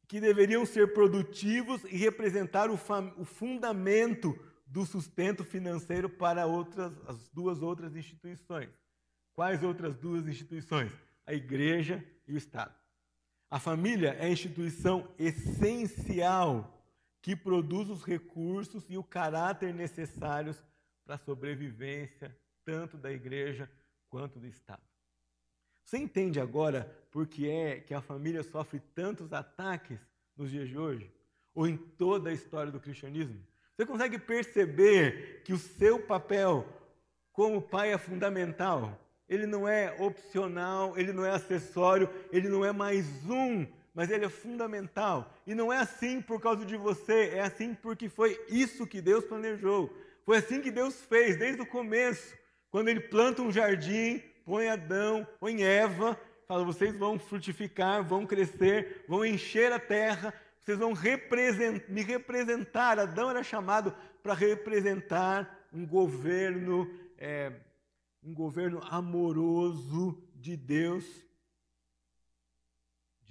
Que 0.09 0.21
deveriam 0.21 0.67
ser 0.67 0.93
produtivos 0.93 1.85
e 1.85 1.97
representar 1.97 2.71
o, 2.71 2.79
o 3.17 3.25
fundamento 3.25 4.39
do 4.67 4.85
sustento 4.85 5.45
financeiro 5.45 6.09
para 6.09 6.47
outras, 6.47 6.93
as 7.07 7.29
duas 7.29 7.63
outras 7.63 7.95
instituições. 7.95 8.71
Quais 9.35 9.63
outras 9.63 9.97
duas 9.97 10.27
instituições? 10.27 10.93
A 11.27 11.33
igreja 11.33 12.05
e 12.27 12.35
o 12.35 12.37
Estado. 12.37 12.75
A 13.51 13.59
família 13.59 14.11
é 14.19 14.27
a 14.27 14.31
instituição 14.31 15.09
essencial 15.19 16.82
que 17.23 17.37
produz 17.37 17.89
os 17.89 18.03
recursos 18.03 18.85
e 18.91 18.99
o 18.99 19.05
caráter 19.05 19.73
necessários 19.73 20.61
para 21.05 21.15
a 21.15 21.19
sobrevivência 21.19 22.37
tanto 22.65 22.99
da 22.99 23.13
igreja 23.13 23.71
quanto 24.09 24.41
do 24.41 24.47
Estado. 24.47 24.83
Você 25.85 25.99
entende 25.99 26.41
agora 26.41 26.85
por 27.11 27.27
que 27.27 27.49
é 27.49 27.81
que 27.81 27.95
a 27.95 28.01
família 28.01 28.43
sofre 28.43 28.81
tantos 28.95 29.33
ataques 29.33 30.01
nos 30.37 30.51
dias 30.51 30.69
de 30.69 30.77
hoje? 30.77 31.13
Ou 31.55 31.67
em 31.67 31.77
toda 31.77 32.31
a 32.31 32.33
história 32.33 32.73
do 32.73 32.81
cristianismo? 32.81 33.41
Você 33.75 33.87
consegue 33.87 34.19
perceber 34.19 35.43
que 35.45 35.53
o 35.53 35.59
seu 35.59 36.05
papel 36.05 36.67
como 37.33 37.63
pai 37.63 37.93
é 37.93 37.99
fundamental? 37.99 38.99
Ele 39.29 39.47
não 39.47 39.67
é 39.67 39.97
opcional, 40.01 40.97
ele 40.99 41.13
não 41.13 41.25
é 41.25 41.31
acessório, 41.31 42.09
ele 42.31 42.49
não 42.49 42.65
é 42.65 42.73
mais 42.73 43.07
um, 43.29 43.67
mas 43.95 44.11
ele 44.11 44.25
é 44.25 44.29
fundamental. 44.29 45.35
E 45.47 45.55
não 45.55 45.73
é 45.73 45.79
assim 45.79 46.21
por 46.21 46.41
causa 46.41 46.65
de 46.65 46.77
você, 46.77 47.31
é 47.35 47.41
assim 47.41 47.75
porque 47.75 48.09
foi 48.09 48.41
isso 48.49 48.87
que 48.87 49.01
Deus 49.01 49.25
planejou. 49.25 49.95
Foi 50.25 50.39
assim 50.39 50.61
que 50.61 50.71
Deus 50.71 51.01
fez 51.03 51.37
desde 51.37 51.63
o 51.63 51.67
começo. 51.67 52.35
Quando 52.71 52.89
ele 52.89 53.01
planta 53.01 53.43
um 53.43 53.53
jardim, 53.53 54.23
põe 54.45 54.69
Adão, 54.69 55.27
põe 55.39 55.63
Eva, 55.63 56.19
fala: 56.47 56.65
vocês 56.65 56.97
vão 56.97 57.19
frutificar, 57.19 58.03
vão 58.03 58.27
crescer, 58.27 59.05
vão 59.07 59.25
encher 59.25 59.73
a 59.73 59.79
terra, 59.79 60.33
vocês 60.59 60.79
vão 60.79 60.93
represent, 60.93 61.83
me 61.89 62.03
representar. 62.03 62.99
Adão 62.99 63.29
era 63.29 63.43
chamado 63.43 63.95
para 64.23 64.33
representar 64.33 65.67
um 65.73 65.85
governo, 65.87 66.89
é, 67.19 67.53
um 68.23 68.33
governo 68.33 68.81
amoroso 68.89 70.23
de 70.35 70.57
Deus 70.57 71.05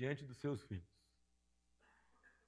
diante 0.02 0.26
dos 0.26 0.38
seus 0.38 0.64
filhos. 0.64 0.90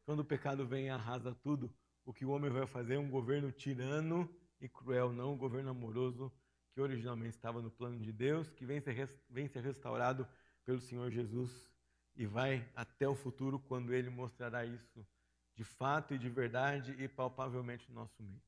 Quando 0.05 0.21
o 0.21 0.25
pecado 0.25 0.65
vem 0.65 0.87
e 0.87 0.89
arrasa 0.89 1.35
tudo, 1.35 1.71
o 2.03 2.11
que 2.11 2.25
o 2.25 2.31
homem 2.31 2.49
vai 2.49 2.65
fazer 2.65 2.95
é 2.95 2.99
um 2.99 3.11
governo 3.11 3.51
tirano 3.51 4.27
e 4.59 4.67
cruel, 4.67 5.13
não 5.13 5.33
um 5.33 5.37
governo 5.37 5.69
amoroso 5.69 6.33
que 6.71 6.81
originalmente 6.81 7.35
estava 7.35 7.61
no 7.61 7.69
plano 7.69 7.99
de 7.99 8.11
Deus, 8.11 8.49
que 8.49 8.65
vem 8.65 8.81
ser, 8.81 9.07
vem 9.29 9.47
ser 9.47 9.61
restaurado 9.61 10.27
pelo 10.65 10.81
Senhor 10.81 11.11
Jesus 11.11 11.69
e 12.15 12.25
vai 12.25 12.67
até 12.75 13.07
o 13.07 13.13
futuro 13.13 13.59
quando 13.59 13.93
ele 13.93 14.09
mostrará 14.09 14.65
isso 14.65 15.05
de 15.53 15.63
fato 15.63 16.15
e 16.15 16.17
de 16.17 16.29
verdade 16.29 16.95
e 16.97 17.07
palpavelmente 17.07 17.87
no 17.89 18.01
nosso 18.01 18.23
meio. 18.23 18.41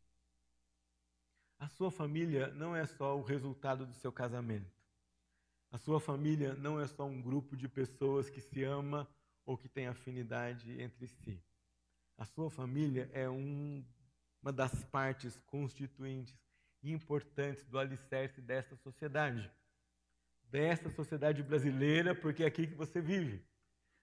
A 1.59 1.67
sua 1.67 1.91
família 1.91 2.47
não 2.55 2.75
é 2.75 2.87
só 2.87 3.15
o 3.15 3.21
resultado 3.21 3.85
do 3.85 3.93
seu 3.93 4.11
casamento. 4.11 4.73
A 5.75 5.77
sua 5.77 5.99
família 5.99 6.53
não 6.53 6.79
é 6.79 6.87
só 6.87 7.05
um 7.05 7.21
grupo 7.21 7.57
de 7.57 7.67
pessoas 7.67 8.29
que 8.29 8.39
se 8.39 8.63
ama 8.63 9.05
ou 9.45 9.57
que 9.57 9.67
tem 9.67 9.87
afinidade 9.87 10.81
entre 10.81 11.05
si. 11.07 11.43
A 12.17 12.23
sua 12.23 12.49
família 12.49 13.09
é 13.11 13.29
um, 13.29 13.83
uma 14.41 14.53
das 14.53 14.85
partes 14.85 15.37
constituintes 15.45 16.33
e 16.81 16.93
importantes 16.93 17.65
do 17.65 17.77
alicerce 17.77 18.39
desta 18.39 18.77
sociedade. 18.77 19.51
Desta 20.43 20.89
sociedade 20.89 21.43
brasileira, 21.43 22.15
porque 22.15 22.43
é 22.43 22.47
aqui 22.47 22.67
que 22.67 22.73
você 22.73 23.01
vive 23.01 23.43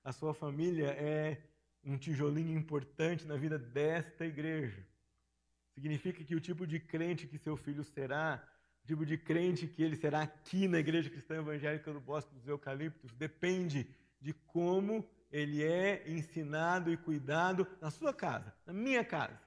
a 0.04 0.12
sua 0.12 0.34
família 0.34 0.88
é 0.88 1.40
um 1.84 1.96
tijolinho 1.96 2.56
importante 2.58 3.24
na 3.24 3.36
vida 3.36 3.58
desta 3.58 4.26
igreja. 4.26 4.84
Significa 5.74 6.22
que 6.24 6.34
o 6.34 6.40
tipo 6.40 6.66
de 6.66 6.80
crente 6.80 7.26
que 7.26 7.38
seu 7.38 7.56
filho 7.56 7.84
será, 7.84 8.42
tipo 8.86 9.06
de 9.06 9.16
crente 9.16 9.66
que 9.66 9.82
ele 9.82 9.96
será 9.96 10.22
aqui 10.22 10.66
na 10.66 10.78
Igreja 10.78 11.10
Cristã 11.10 11.36
Evangélica 11.36 11.92
do 11.92 12.00
Bosque 12.00 12.34
dos 12.34 12.46
Eucaliptos, 12.46 13.12
depende 13.12 13.86
de 14.20 14.32
como 14.32 15.08
ele 15.30 15.62
é 15.62 16.04
ensinado 16.06 16.92
e 16.92 16.96
cuidado 16.96 17.66
na 17.80 17.90
sua 17.90 18.12
casa, 18.12 18.54
na 18.66 18.72
minha 18.72 19.04
casa. 19.04 19.40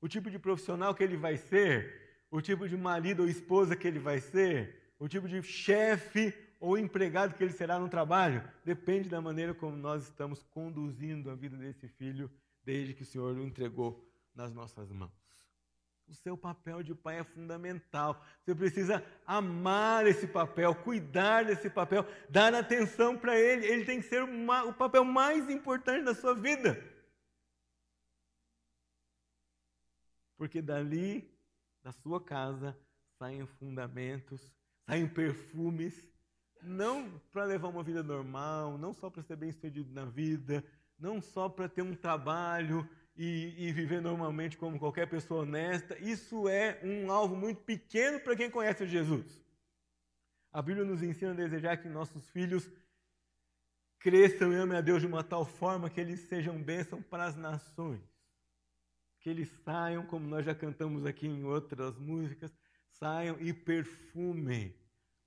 O 0.00 0.08
tipo 0.08 0.30
de 0.30 0.38
profissional 0.38 0.94
que 0.94 1.02
ele 1.02 1.16
vai 1.16 1.36
ser, 1.36 2.24
o 2.30 2.40
tipo 2.40 2.68
de 2.68 2.76
marido 2.76 3.22
ou 3.22 3.28
esposa 3.28 3.76
que 3.76 3.86
ele 3.86 3.98
vai 3.98 4.20
ser, 4.20 4.92
o 4.98 5.08
tipo 5.08 5.28
de 5.28 5.42
chefe 5.42 6.34
ou 6.58 6.78
empregado 6.78 7.34
que 7.34 7.42
ele 7.42 7.52
será 7.52 7.78
no 7.78 7.88
trabalho, 7.88 8.42
depende 8.64 9.08
da 9.08 9.20
maneira 9.20 9.52
como 9.52 9.76
nós 9.76 10.04
estamos 10.04 10.42
conduzindo 10.42 11.30
a 11.30 11.34
vida 11.34 11.56
desse 11.56 11.86
filho 11.88 12.30
desde 12.64 12.94
que 12.94 13.02
o 13.02 13.06
Senhor 13.06 13.36
o 13.36 13.44
entregou 13.44 14.02
nas 14.34 14.52
nossas 14.52 14.90
mãos. 14.90 15.23
O 16.06 16.14
seu 16.14 16.36
papel 16.36 16.82
de 16.82 16.94
pai 16.94 17.18
é 17.18 17.24
fundamental. 17.24 18.22
Você 18.40 18.54
precisa 18.54 19.04
amar 19.26 20.06
esse 20.06 20.26
papel, 20.26 20.74
cuidar 20.74 21.44
desse 21.44 21.70
papel, 21.70 22.06
dar 22.28 22.54
atenção 22.54 23.16
para 23.16 23.38
ele. 23.38 23.66
Ele 23.66 23.84
tem 23.84 24.00
que 24.00 24.08
ser 24.08 24.22
o 24.22 24.72
papel 24.74 25.04
mais 25.04 25.48
importante 25.48 26.04
da 26.04 26.14
sua 26.14 26.34
vida. 26.34 26.78
Porque 30.36 30.60
dali, 30.60 31.32
da 31.82 31.92
sua 31.92 32.22
casa, 32.22 32.78
saem 33.18 33.46
fundamentos, 33.46 34.52
saem 34.86 35.08
perfumes, 35.08 36.06
não 36.62 37.18
para 37.32 37.44
levar 37.44 37.68
uma 37.68 37.82
vida 37.82 38.02
normal, 38.02 38.76
não 38.76 38.92
só 38.92 39.08
para 39.08 39.22
ser 39.22 39.36
bem 39.36 39.52
sucedido 39.52 39.92
na 39.92 40.04
vida, 40.04 40.64
não 40.98 41.20
só 41.20 41.48
para 41.48 41.68
ter 41.68 41.82
um 41.82 41.94
trabalho 41.94 42.88
e, 43.16 43.54
e, 43.68 43.72
viver 43.72 44.00
normalmente 44.00 44.56
como 44.56 44.78
qualquer 44.78 45.08
pessoa 45.08 45.42
honesta. 45.42 45.96
Isso 45.98 46.48
é 46.48 46.80
um 46.82 47.10
alvo 47.10 47.36
muito 47.36 47.62
pequeno 47.62 48.18
para 48.18 48.34
quem 48.36 48.50
conhece 48.50 48.86
Jesus. 48.86 49.42
A 50.52 50.60
Bíblia 50.60 50.84
nos 50.84 51.02
ensina 51.02 51.32
a 51.32 51.34
desejar 51.34 51.76
que 51.76 51.88
nossos 51.88 52.28
filhos 52.30 52.68
cresçam 53.98 54.52
e 54.52 54.56
amem 54.56 54.76
a 54.76 54.80
Deus 54.80 55.00
de 55.00 55.06
uma 55.06 55.24
tal 55.24 55.44
forma 55.44 55.88
que 55.88 56.00
eles 56.00 56.20
sejam 56.20 56.62
bênção 56.62 57.02
para 57.02 57.24
as 57.24 57.36
nações. 57.36 58.02
Que 59.20 59.30
eles 59.30 59.48
saiam, 59.64 60.04
como 60.06 60.26
nós 60.26 60.44
já 60.44 60.54
cantamos 60.54 61.06
aqui 61.06 61.26
em 61.26 61.44
outras 61.44 61.96
músicas, 61.98 62.54
saiam 62.90 63.40
e 63.40 63.52
perfumem 63.52 64.74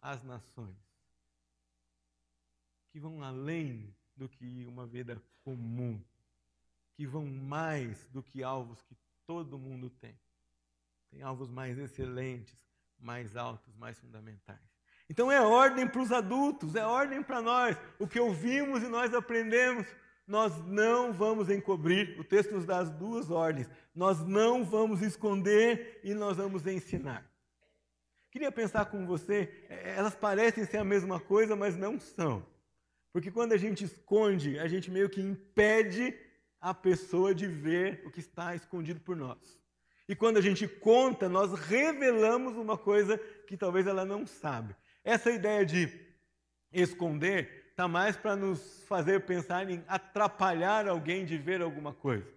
as 0.01 0.24
nações. 0.24 0.77
Que 2.91 3.00
vão 3.00 3.24
além 3.24 3.96
do 4.15 4.29
que 4.29 4.65
uma 4.65 4.86
vida 4.86 5.22
comum 5.44 6.01
que 6.98 7.06
vão 7.06 7.27
mais 7.27 8.08
do 8.08 8.24
que 8.24 8.44
alvos 8.44 8.82
que 8.82 8.98
todo 9.27 9.60
mundo 9.60 9.88
tem. 9.88 10.20
Tem 11.12 11.22
alvos 11.22 11.48
mais 11.48 11.77
excelentes, 11.77 12.58
mais 12.98 13.38
altos, 13.38 13.75
mais 13.75 14.00
fundamentais. 14.00 14.60
Então 15.08 15.32
é 15.32 15.39
ordem 15.39 15.88
para 15.88 16.01
os 16.01 16.12
adultos, 16.12 16.74
é 16.74 16.84
ordem 16.84 17.22
para 17.22 17.39
nós. 17.39 17.77
O 18.00 18.08
que 18.08 18.20
ouvimos 18.20 18.82
e 18.82 18.88
nós 18.88 19.13
aprendemos, 19.13 19.86
nós 20.25 20.58
não 20.66 21.13
vamos 21.13 21.51
encobrir. 21.51 22.20
O 22.20 22.24
texto 22.24 22.56
nos 22.56 22.66
dá 22.66 22.80
as 22.80 22.89
duas 22.89 23.30
ordens. 23.30 23.70
Nós 23.94 24.20
não 24.25 24.66
vamos 24.66 25.04
esconder 25.04 26.01
e 26.04 26.16
nós 26.16 26.38
vamos 26.38 26.66
ensinar. 26.66 27.32
Queria 28.32 28.51
pensar 28.51 28.86
com 28.86 29.06
você, 29.06 29.66
é, 29.70 29.96
elas 29.96 30.16
parecem 30.16 30.66
ser 30.66 30.77
a 30.77 30.84
mesma 30.84 31.20
coisa, 31.20 31.56
mas 31.56 31.77
não 31.77 32.00
são. 32.00 32.46
Porque 33.13 33.32
quando 33.32 33.54
a 33.54 33.58
gente 33.58 33.84
esconde, 33.84 34.60
a 34.60 34.68
gente 34.68 34.89
meio 34.89 35.10
que 35.10 35.22
impede 35.22 36.13
a 36.59 36.73
pessoa 36.73 37.33
de 37.33 37.47
ver 37.47 38.01
o 38.05 38.11
que 38.11 38.19
está 38.19 38.55
escondido 38.55 38.99
por 38.99 39.15
nós. 39.15 39.59
E 40.07 40.15
quando 40.15 40.37
a 40.37 40.41
gente 40.41 40.67
conta, 40.67 41.27
nós 41.27 41.53
revelamos 41.53 42.55
uma 42.55 42.77
coisa 42.77 43.17
que 43.45 43.57
talvez 43.57 43.85
ela 43.85 44.05
não 44.05 44.25
sabe. 44.25 44.75
Essa 45.03 45.31
ideia 45.31 45.65
de 45.65 45.89
esconder 46.71 47.67
está 47.69 47.87
mais 47.87 48.15
para 48.17 48.35
nos 48.35 48.83
fazer 48.85 49.25
pensar 49.25 49.69
em 49.69 49.83
atrapalhar 49.87 50.87
alguém 50.87 51.25
de 51.25 51.37
ver 51.37 51.61
alguma 51.61 51.93
coisa, 51.93 52.27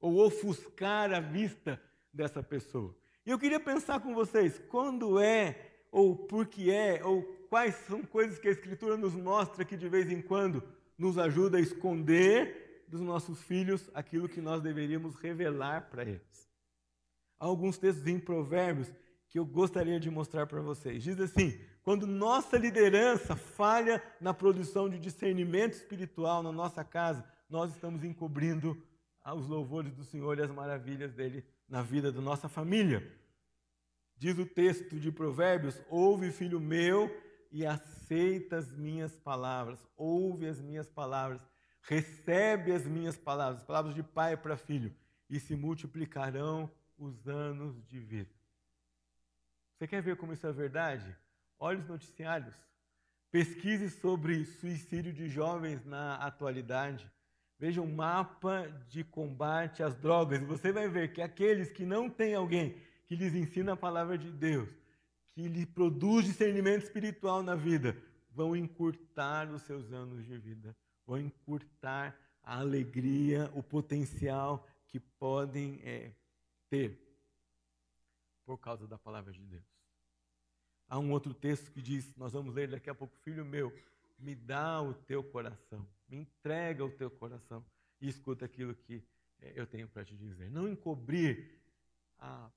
ou 0.00 0.24
ofuscar 0.24 1.12
a 1.12 1.20
vista 1.20 1.80
dessa 2.12 2.42
pessoa. 2.42 2.96
E 3.24 3.30
eu 3.30 3.38
queria 3.38 3.60
pensar 3.60 4.00
com 4.00 4.14
vocês, 4.14 4.60
quando 4.68 5.20
é, 5.20 5.56
ou 5.92 6.16
por 6.16 6.46
que 6.46 6.70
é, 6.70 7.04
ou 7.04 7.22
quais 7.48 7.74
são 7.86 8.02
coisas 8.02 8.38
que 8.38 8.48
a 8.48 8.52
Escritura 8.52 8.96
nos 8.96 9.14
mostra 9.14 9.64
que 9.64 9.76
de 9.76 9.88
vez 9.88 10.10
em 10.10 10.20
quando 10.20 10.62
nos 10.98 11.16
ajuda 11.16 11.58
a 11.58 11.60
esconder 11.60 12.59
dos 12.90 13.00
nossos 13.00 13.40
filhos 13.42 13.88
aquilo 13.94 14.28
que 14.28 14.40
nós 14.40 14.60
deveríamos 14.60 15.14
revelar 15.14 15.88
para 15.88 16.02
eles. 16.02 16.50
Há 17.38 17.46
alguns 17.46 17.78
textos 17.78 18.06
em 18.06 18.18
Provérbios 18.18 18.92
que 19.28 19.38
eu 19.38 19.46
gostaria 19.46 20.00
de 20.00 20.10
mostrar 20.10 20.46
para 20.46 20.60
vocês. 20.60 21.02
Diz 21.02 21.18
assim: 21.20 21.58
quando 21.82 22.06
nossa 22.06 22.58
liderança 22.58 23.36
falha 23.36 24.02
na 24.20 24.34
produção 24.34 24.88
de 24.88 24.98
discernimento 24.98 25.74
espiritual 25.74 26.42
na 26.42 26.52
nossa 26.52 26.84
casa, 26.84 27.24
nós 27.48 27.72
estamos 27.72 28.04
encobrindo 28.04 28.76
os 29.24 29.46
louvores 29.46 29.94
do 29.94 30.04
Senhor 30.04 30.38
e 30.38 30.42
as 30.42 30.50
maravilhas 30.50 31.12
dele 31.14 31.44
na 31.68 31.82
vida 31.82 32.10
da 32.10 32.20
nossa 32.20 32.48
família. 32.48 33.06
Diz 34.16 34.36
o 34.36 34.44
texto 34.44 34.98
de 34.98 35.12
Provérbios: 35.12 35.80
Ouve, 35.88 36.32
filho 36.32 36.60
meu, 36.60 37.08
e 37.50 37.64
aceita 37.64 38.56
as 38.56 38.70
minhas 38.72 39.16
palavras. 39.16 39.78
Ouve 39.96 40.46
as 40.46 40.60
minhas 40.60 40.90
palavras 40.90 41.40
recebe 41.82 42.72
as 42.72 42.86
minhas 42.86 43.16
palavras, 43.16 43.62
palavras 43.62 43.94
de 43.94 44.02
pai 44.02 44.36
para 44.36 44.56
filho, 44.56 44.94
e 45.28 45.38
se 45.38 45.54
multiplicarão 45.54 46.70
os 46.98 47.26
anos 47.28 47.82
de 47.86 47.98
vida. 47.98 48.30
Você 49.76 49.86
quer 49.86 50.02
ver 50.02 50.16
como 50.16 50.32
isso 50.32 50.46
é 50.46 50.52
verdade? 50.52 51.16
Olhe 51.58 51.80
os 51.80 51.88
noticiários. 51.88 52.54
Pesquise 53.30 53.88
sobre 53.90 54.44
suicídio 54.44 55.12
de 55.12 55.28
jovens 55.28 55.84
na 55.86 56.16
atualidade. 56.16 57.10
Veja 57.58 57.80
um 57.80 57.94
mapa 57.94 58.66
de 58.88 59.04
combate 59.04 59.82
às 59.82 59.94
drogas. 59.94 60.42
E 60.42 60.44
você 60.44 60.72
vai 60.72 60.88
ver 60.88 61.12
que 61.12 61.22
aqueles 61.22 61.70
que 61.70 61.84
não 61.84 62.10
têm 62.10 62.34
alguém 62.34 62.76
que 63.06 63.14
lhes 63.14 63.34
ensina 63.34 63.72
a 63.72 63.76
palavra 63.76 64.18
de 64.18 64.30
Deus, 64.30 64.68
que 65.32 65.48
lhe 65.48 65.64
produz 65.64 66.26
discernimento 66.26 66.82
espiritual 66.82 67.42
na 67.42 67.54
vida, 67.54 67.96
vão 68.30 68.54
encurtar 68.56 69.50
os 69.50 69.62
seus 69.62 69.92
anos 69.92 70.24
de 70.24 70.36
vida 70.36 70.76
vão 71.06 71.18
encurtar 71.18 72.18
a 72.42 72.58
alegria, 72.58 73.50
o 73.54 73.62
potencial 73.62 74.66
que 74.88 74.98
podem 74.98 75.80
é, 75.82 76.12
ter 76.68 76.98
por 78.44 78.58
causa 78.58 78.86
da 78.86 78.98
palavra 78.98 79.32
de 79.32 79.40
Deus. 79.44 79.64
Há 80.88 80.98
um 80.98 81.12
outro 81.12 81.32
texto 81.32 81.70
que 81.70 81.80
diz, 81.80 82.16
nós 82.16 82.32
vamos 82.32 82.54
ler 82.54 82.68
daqui 82.68 82.90
a 82.90 82.94
pouco, 82.94 83.16
filho 83.18 83.44
meu, 83.44 83.72
me 84.18 84.34
dá 84.34 84.82
o 84.82 84.92
teu 84.92 85.22
coração, 85.22 85.86
me 86.08 86.16
entrega 86.16 86.84
o 86.84 86.90
teu 86.90 87.10
coração 87.10 87.64
e 88.00 88.08
escuta 88.08 88.44
aquilo 88.44 88.74
que 88.74 89.02
é, 89.40 89.52
eu 89.54 89.66
tenho 89.66 89.88
para 89.88 90.04
te 90.04 90.16
dizer. 90.16 90.50
Não 90.50 90.68
encobrir 90.68 91.56
a 92.18 92.50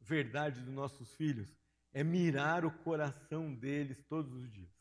verdade 0.00 0.60
dos 0.60 0.74
nossos 0.74 1.14
filhos 1.14 1.54
é 1.92 2.02
mirar 2.02 2.64
o 2.64 2.70
coração 2.70 3.54
deles 3.54 4.02
todos 4.04 4.32
os 4.32 4.50
dias, 4.50 4.74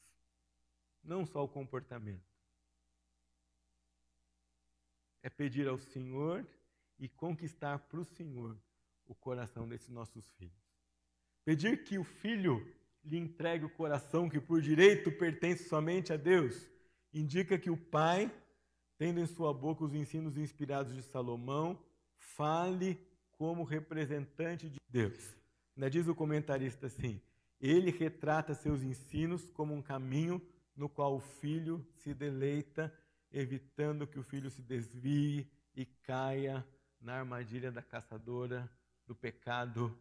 não 1.04 1.26
só 1.26 1.44
o 1.44 1.48
comportamento 1.48 2.35
é 5.26 5.30
pedir 5.30 5.68
ao 5.68 5.80
Senhor 5.80 6.46
e 7.00 7.10
conquistar 7.10 7.80
para 7.80 8.00
o 8.00 8.06
Senhor 8.06 8.56
o 9.08 9.16
coração 9.16 9.68
desses 9.68 9.90
nossos 9.90 10.30
filhos. 10.34 10.54
Pedir 11.44 11.84
que 11.84 11.98
o 11.98 12.04
filho 12.04 12.64
lhe 13.04 13.18
entregue 13.18 13.66
o 13.66 13.70
coração 13.70 14.30
que 14.30 14.40
por 14.40 14.62
direito 14.62 15.12
pertence 15.12 15.68
somente 15.68 16.14
a 16.14 16.16
Deus, 16.16 16.70
indica 17.12 17.58
que 17.58 17.72
o 17.72 17.78
pai, 17.78 18.32
tendo 19.00 19.20
em 19.20 19.26
sua 19.26 19.52
boca 19.52 19.84
os 19.84 19.96
ensinos 19.96 20.38
inspirados 20.38 20.94
de 20.94 21.02
Salomão, 21.02 21.84
fale 22.16 23.00
como 23.32 23.64
representante 23.64 24.70
de 24.70 24.78
Deus. 24.88 25.36
Ainda 25.76 25.90
diz 25.90 26.08
o 26.08 26.14
comentarista 26.14 26.86
assim: 26.86 27.20
ele 27.60 27.90
retrata 27.90 28.54
seus 28.54 28.84
ensinos 28.84 29.50
como 29.50 29.74
um 29.74 29.82
caminho 29.82 30.40
no 30.76 30.88
qual 30.88 31.16
o 31.16 31.20
filho 31.20 31.84
se 31.96 32.14
deleita 32.14 32.94
evitando 33.32 34.08
que 34.08 34.20
o 34.20 34.24
filho 34.24 34.50
se 34.50 34.62
desvie 34.62 35.50
e 35.76 35.86
caia 35.86 36.66
na 37.02 37.20
armadilha 37.20 37.72
da 37.72 37.82
caçadora, 37.82 38.70
do 39.06 39.14
pecado, 39.14 39.98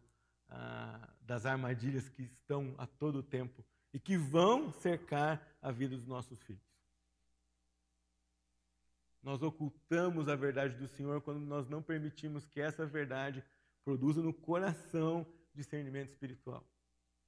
ah, 0.49 1.13
das 1.21 1.45
armadilhas 1.45 2.09
que 2.09 2.23
estão 2.23 2.73
a 2.77 2.87
todo 2.87 3.21
tempo 3.21 3.63
e 3.93 3.99
que 3.99 4.17
vão 4.17 4.71
cercar 4.71 5.45
a 5.61 5.71
vida 5.71 5.95
dos 5.95 6.07
nossos 6.07 6.41
filhos. 6.43 6.63
Nós 9.21 9.41
ocultamos 9.41 10.27
a 10.27 10.35
verdade 10.35 10.77
do 10.77 10.87
Senhor 10.87 11.21
quando 11.21 11.39
nós 11.39 11.67
não 11.67 11.81
permitimos 11.81 12.45
que 12.45 12.61
essa 12.61 12.85
verdade 12.85 13.43
produza 13.83 14.21
no 14.21 14.33
coração 14.33 15.25
discernimento 15.53 16.11
espiritual. 16.11 16.63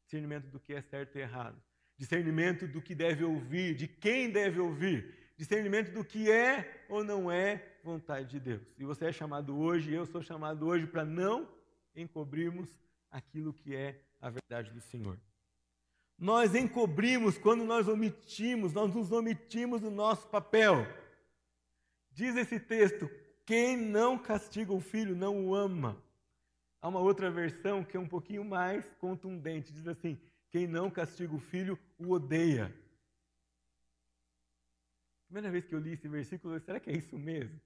Discernimento 0.04 0.48
do 0.48 0.60
que 0.60 0.74
é 0.74 0.82
certo 0.82 1.18
e 1.18 1.22
errado. 1.22 1.62
Discernimento 1.98 2.68
do 2.68 2.82
que 2.82 2.94
deve 2.94 3.24
ouvir, 3.24 3.76
de 3.76 3.88
quem 3.88 4.32
deve 4.32 4.60
ouvir 4.60 5.27
discernimento 5.38 5.92
do 5.92 6.04
que 6.04 6.32
é 6.32 6.86
ou 6.90 7.04
não 7.04 7.32
é 7.32 7.78
vontade 7.84 8.28
de 8.28 8.40
Deus. 8.40 8.64
E 8.78 8.84
você 8.84 9.06
é 9.06 9.12
chamado 9.12 9.58
hoje, 9.58 9.94
eu 9.94 10.06
sou 10.06 10.22
chamado 10.22 10.66
hoje 10.66 10.88
para 10.88 11.06
não 11.06 11.48
encobrirmos 11.96 12.70
aquilo 13.12 13.54
que 13.54 13.76
é 13.76 14.02
a 14.20 14.30
verdade 14.30 14.72
do 14.72 14.82
Senhor. 14.82 15.18
Nós 16.18 16.56
encobrimos 16.56 17.38
quando 17.38 17.64
nós 17.64 17.88
omitimos, 17.88 18.74
nós 18.74 18.94
nos 18.94 19.12
omitimos 19.12 19.82
do 19.82 19.92
nosso 19.92 20.28
papel. 20.28 20.88
Diz 22.12 22.36
esse 22.36 22.60
texto: 22.60 23.08
quem 23.46 23.78
não 23.78 24.18
castiga 24.18 24.74
o 24.74 24.80
filho 24.80 25.16
não 25.16 25.46
o 25.46 25.56
ama. 25.56 26.02
Há 26.82 26.88
uma 26.88 27.00
outra 27.00 27.30
versão 27.30 27.84
que 27.84 27.96
é 27.96 28.00
um 28.00 28.08
pouquinho 28.08 28.44
mais 28.44 28.92
contundente, 29.00 29.72
diz 29.72 29.88
assim: 29.88 30.20
quem 30.50 30.66
não 30.66 30.90
castiga 30.90 31.36
o 31.36 31.40
filho 31.40 31.78
o 32.00 32.12
odeia. 32.12 32.74
Primeira 35.28 35.52
vez 35.52 35.66
que 35.66 35.76
eu 35.76 35.80
li 35.80 35.92
esse 35.92 36.08
versículo, 36.08 36.56
eu, 36.56 36.60
será 36.62 36.80
que 36.80 36.90
é 36.90 36.94
isso 36.96 37.18
mesmo? 37.18 37.60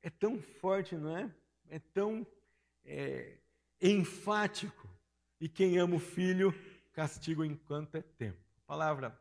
É 0.00 0.08
tão 0.08 0.40
forte, 0.40 0.94
não 0.96 1.16
é? 1.16 1.30
É 1.68 1.78
tão 1.78 2.26
é, 2.84 3.38
enfático. 3.80 4.88
E 5.40 5.48
quem 5.48 5.78
ama 5.78 5.96
o 5.96 6.00
filho, 6.00 6.54
castiga 6.92 7.44
enquanto 7.44 7.96
é 7.96 8.02
tempo. 8.02 8.38
A 8.58 8.60
palavra 8.60 9.20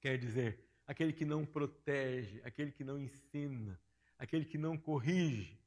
quer 0.00 0.16
dizer 0.16 0.64
aquele 0.86 1.12
que 1.12 1.24
não 1.24 1.44
protege, 1.44 2.40
aquele 2.44 2.70
que 2.70 2.84
não 2.84 2.98
ensina, 2.98 3.80
aquele 4.16 4.44
que 4.44 4.56
não 4.56 4.78
corrige. 4.78 5.58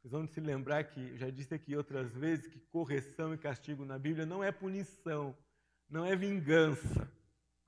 Vocês 0.00 0.12
vão 0.12 0.26
se 0.26 0.38
lembrar 0.38 0.84
que, 0.84 1.00
eu 1.00 1.16
já 1.16 1.30
disse 1.30 1.54
aqui 1.54 1.74
outras 1.74 2.14
vezes, 2.14 2.46
que 2.46 2.60
correção 2.60 3.34
e 3.34 3.38
castigo 3.38 3.84
na 3.84 3.98
Bíblia 3.98 4.24
não 4.24 4.44
é 4.44 4.52
punição, 4.52 5.36
não 5.88 6.04
é 6.04 6.14
vingança. 6.14 7.10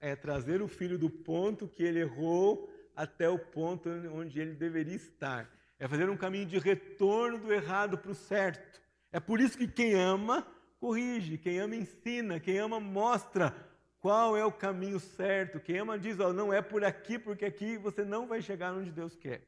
É 0.01 0.15
trazer 0.15 0.63
o 0.63 0.69
filho 0.69 0.99
do 0.99 1.09
ponto 1.09 1.69
que 1.69 1.83
ele 1.83 2.01
errou 2.01 2.71
até 2.95 3.29
o 3.29 3.39
ponto 3.39 3.89
onde 4.13 4.41
ele 4.41 4.55
deveria 4.55 4.95
estar. 4.95 5.51
É 5.79 5.87
fazer 5.87 6.09
um 6.09 6.17
caminho 6.17 6.47
de 6.47 6.59
retorno 6.59 7.39
do 7.39 7.53
errado 7.53 7.99
para 7.99 8.11
o 8.11 8.15
certo. 8.15 8.81
É 9.13 9.21
por 9.21 9.41
isso 9.41 9.57
que 9.57 9.69
quem 9.69 9.95
ama, 9.95 10.47
corrige, 10.79 11.39
quem 11.39 11.59
ama, 11.59 11.77
ensina, 11.77 12.41
quem 12.41 12.59
ama, 12.59 12.81
mostra 12.81 13.55
qual 14.01 14.37
é 14.37 14.45
o 14.45 14.53
caminho 14.53 15.01
certo. 15.01 15.61
Quem 15.61 15.79
ama 15.79 15.99
diz, 15.99 16.19
ó, 16.21 16.33
não 16.33 16.53
é 16.53 16.63
por 16.63 16.85
aqui, 16.85 17.19
porque 17.19 17.45
aqui 17.45 17.77
você 17.77 18.05
não 18.05 18.27
vai 18.27 18.41
chegar 18.41 18.73
onde 18.73 18.91
Deus 18.91 19.17
quer. 19.17 19.47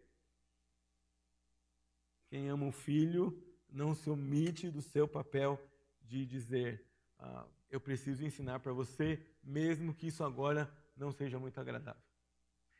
Quem 2.29 2.49
ama 2.49 2.67
o 2.67 2.73
filho 2.73 3.43
não 3.71 3.95
se 3.95 4.11
omite 4.11 4.71
do 4.71 4.83
seu 4.83 5.09
papel 5.09 5.59
de 6.03 6.27
dizer, 6.27 6.85
ah, 7.19 7.47
eu 7.71 7.81
preciso 7.81 8.25
ensinar 8.25 8.61
para 8.61 8.73
você, 8.73 9.21
mesmo 9.49 9.95
que 9.95 10.07
isso 10.07 10.23
agora 10.23 10.71
não 10.97 11.11
seja 11.11 11.39
muito 11.39 11.59
agradável. 11.59 12.03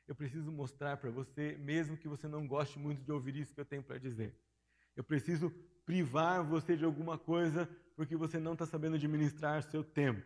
Eu 0.07 0.15
preciso 0.15 0.51
mostrar 0.53 0.97
para 0.97 1.11
você, 1.11 1.57
mesmo 1.59 1.97
que 1.97 2.09
você 2.09 2.29
não 2.29 2.47
goste 2.47 2.79
muito 2.79 3.03
de 3.03 3.13
ouvir 3.13 3.37
isso 3.37 3.55
que 3.55 3.61
eu 3.61 3.65
tenho 3.65 3.83
para 3.83 3.99
dizer. 3.99 4.35
Eu 4.95 5.05
preciso 5.05 5.51
privar 5.85 6.45
você 6.45 6.77
de 6.77 6.85
alguma 6.85 7.19
coisa 7.19 7.69
porque 7.97 8.17
você 8.17 8.39
não 8.39 8.53
está 8.53 8.67
sabendo 8.67 8.97
administrar 8.97 9.63
seu 9.63 9.83
tempo. 9.83 10.25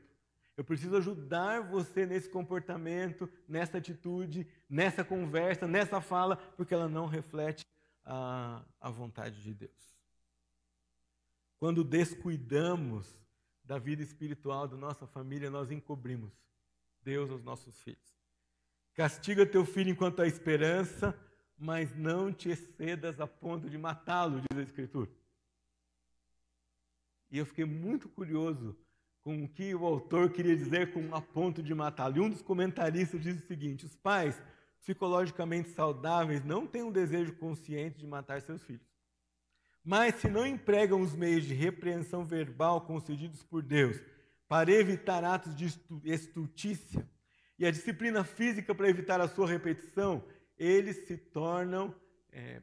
Eu 0.56 0.64
preciso 0.64 0.96
ajudar 0.96 1.60
você 1.62 2.04
nesse 2.04 2.28
comportamento, 2.28 3.28
nessa 3.48 3.78
atitude, 3.78 4.46
nessa 4.68 5.02
conversa, 5.02 5.66
nessa 5.66 6.00
fala, 6.00 6.36
porque 6.36 6.74
ela 6.74 6.88
não 6.88 7.06
reflete 7.06 7.64
a, 8.04 8.62
a 8.80 8.90
vontade 8.90 9.42
de 9.42 9.54
Deus. 9.54 9.96
Quando 11.56 11.82
descuidamos 11.82 13.21
da 13.72 13.78
vida 13.78 14.02
espiritual 14.02 14.68
da 14.68 14.76
nossa 14.76 15.06
família, 15.06 15.48
nós 15.48 15.70
encobrimos 15.70 16.30
Deus 17.02 17.30
aos 17.30 17.42
nossos 17.42 17.80
filhos. 17.80 18.14
Castiga 18.92 19.46
teu 19.46 19.64
filho 19.64 19.88
enquanto 19.88 20.20
há 20.20 20.26
esperança, 20.26 21.18
mas 21.56 21.96
não 21.96 22.30
te 22.30 22.50
excedas 22.50 23.18
a 23.18 23.26
ponto 23.26 23.70
de 23.70 23.78
matá-lo, 23.78 24.42
diz 24.42 24.58
a 24.58 24.62
Escritura. 24.62 25.10
E 27.30 27.38
eu 27.38 27.46
fiquei 27.46 27.64
muito 27.64 28.10
curioso 28.10 28.76
com 29.22 29.42
o 29.42 29.48
que 29.48 29.74
o 29.74 29.86
autor 29.86 30.30
queria 30.30 30.54
dizer 30.54 30.92
com 30.92 31.14
a 31.14 31.22
ponto 31.22 31.62
de 31.62 31.74
matá-lo. 31.74 32.18
E 32.18 32.20
um 32.20 32.28
dos 32.28 32.42
comentaristas 32.42 33.22
diz 33.22 33.42
o 33.42 33.46
seguinte: 33.46 33.86
os 33.86 33.96
pais 33.96 34.38
psicologicamente 34.80 35.70
saudáveis 35.70 36.44
não 36.44 36.66
têm 36.66 36.82
um 36.82 36.92
desejo 36.92 37.32
consciente 37.36 37.98
de 37.98 38.06
matar 38.06 38.42
seus 38.42 38.62
filhos. 38.62 38.91
Mas 39.84 40.16
se 40.16 40.28
não 40.28 40.46
empregam 40.46 41.00
os 41.00 41.14
meios 41.14 41.44
de 41.44 41.54
repreensão 41.54 42.24
verbal 42.24 42.82
concedidos 42.82 43.42
por 43.42 43.62
Deus 43.62 44.00
para 44.46 44.70
evitar 44.70 45.24
atos 45.24 45.56
de 45.56 45.66
estultícia 46.04 47.08
e 47.58 47.66
a 47.66 47.70
disciplina 47.70 48.22
física 48.22 48.74
para 48.74 48.88
evitar 48.88 49.20
a 49.20 49.28
sua 49.28 49.48
repetição, 49.48 50.24
eles 50.56 51.06
se 51.06 51.16
tornam 51.16 51.94
é, 52.30 52.62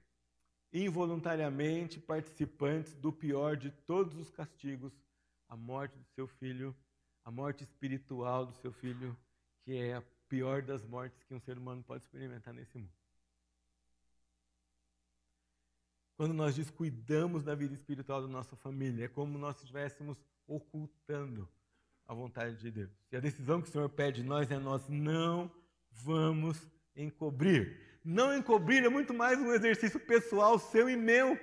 involuntariamente 0.71 1.99
participantes 1.99 2.95
do 2.95 3.11
pior 3.11 3.57
de 3.57 3.71
todos 3.71 4.15
os 4.17 4.29
castigos, 4.29 4.93
a 5.47 5.57
morte 5.57 5.97
do 5.97 6.05
seu 6.15 6.27
filho, 6.27 6.75
a 7.25 7.31
morte 7.31 7.63
espiritual 7.63 8.45
do 8.45 8.53
seu 8.53 8.71
filho, 8.71 9.17
que 9.63 9.75
é 9.75 9.95
a 9.95 10.03
pior 10.27 10.61
das 10.61 10.85
mortes 10.85 11.23
que 11.23 11.33
um 11.33 11.39
ser 11.39 11.57
humano 11.57 11.83
pode 11.83 12.03
experimentar 12.03 12.53
nesse 12.53 12.77
mundo. 12.77 12.98
Quando 16.19 16.33
nós 16.33 16.53
descuidamos 16.53 17.45
da 17.45 17.55
vida 17.55 17.73
espiritual 17.73 18.21
da 18.21 18.27
nossa 18.27 18.53
família, 18.53 19.05
é 19.05 19.07
como 19.07 19.37
nós 19.37 19.55
estivéssemos 19.55 20.17
ocultando 20.45 21.47
a 22.05 22.13
vontade 22.13 22.57
de 22.57 22.69
Deus. 22.69 22.89
E 23.09 23.15
a 23.15 23.21
decisão 23.21 23.61
que 23.61 23.69
o 23.69 23.71
Senhor 23.71 23.87
pede 23.87 24.21
de 24.21 24.27
nós 24.27 24.51
é 24.51 24.59
nós 24.59 24.85
não 24.89 25.49
vamos 25.89 26.61
encobrir. 26.93 27.79
Não 28.03 28.35
encobrir 28.35 28.83
é 28.83 28.89
muito 28.89 29.13
mais 29.13 29.39
um 29.39 29.53
exercício 29.53 29.97
pessoal 29.97 30.59
seu 30.59 30.89
e 30.89 30.97
meu. 30.97 31.37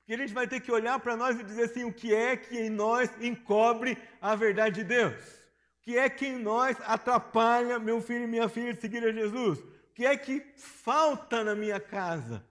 Porque 0.00 0.12
a 0.12 0.18
gente 0.18 0.34
vai 0.34 0.46
ter 0.46 0.60
que 0.60 0.70
olhar 0.70 1.00
para 1.00 1.16
nós 1.16 1.40
e 1.40 1.42
dizer 1.42 1.62
assim: 1.62 1.84
o 1.84 1.92
que 1.94 2.14
é 2.14 2.36
que 2.36 2.58
em 2.58 2.68
nós 2.68 3.10
encobre 3.18 3.96
a 4.20 4.34
verdade 4.36 4.82
de 4.82 4.84
Deus? 4.84 5.24
O 5.24 5.84
que 5.84 5.96
é 5.96 6.10
que 6.10 6.26
em 6.26 6.38
nós 6.38 6.76
atrapalha 6.82 7.78
meu 7.78 8.02
filho 8.02 8.24
e 8.24 8.26
minha 8.26 8.46
filha 8.46 8.74
de 8.74 8.80
seguir 8.82 9.02
a 9.04 9.10
Jesus? 9.10 9.58
O 9.60 9.94
que 9.94 10.04
é 10.04 10.14
que 10.18 10.52
falta 10.58 11.42
na 11.42 11.54
minha 11.54 11.80
casa? 11.80 12.44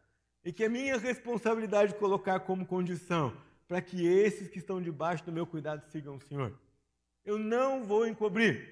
E 0.43 0.51
que 0.51 0.63
é 0.63 0.69
minha 0.69 0.97
responsabilidade 0.97 1.95
colocar 1.95 2.39
como 2.41 2.65
condição 2.65 3.35
para 3.67 3.81
que 3.81 4.05
esses 4.05 4.47
que 4.47 4.59
estão 4.59 4.81
debaixo 4.81 5.23
do 5.23 5.31
meu 5.31 5.45
cuidado 5.45 5.83
sigam 5.91 6.15
o 6.15 6.21
Senhor. 6.21 6.53
Eu 7.23 7.37
não 7.37 7.83
vou 7.83 8.07
encobrir. 8.07 8.67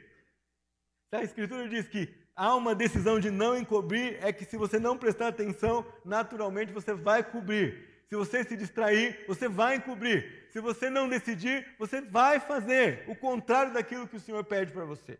A 1.11 1.23
Escritura 1.23 1.69
diz 1.69 1.87
que 1.87 2.13
há 2.35 2.55
uma 2.55 2.75
decisão 2.75 3.19
de 3.19 3.31
não 3.31 3.57
encobrir, 3.57 4.17
é 4.21 4.33
que 4.33 4.45
se 4.45 4.57
você 4.57 4.79
não 4.79 4.97
prestar 4.97 5.27
atenção, 5.27 5.85
naturalmente 6.03 6.73
você 6.73 6.93
vai 6.93 7.23
cobrir. 7.23 7.87
Se 8.07 8.15
você 8.15 8.43
se 8.43 8.57
distrair, 8.57 9.23
você 9.27 9.47
vai 9.47 9.75
encobrir. 9.75 10.47
Se 10.49 10.59
você 10.59 10.89
não 10.89 11.07
decidir, 11.07 11.65
você 11.77 12.01
vai 12.01 12.39
fazer 12.39 13.05
o 13.07 13.15
contrário 13.15 13.71
daquilo 13.71 14.07
que 14.07 14.17
o 14.17 14.19
Senhor 14.19 14.43
pede 14.43 14.71
para 14.71 14.83
você. 14.83 15.19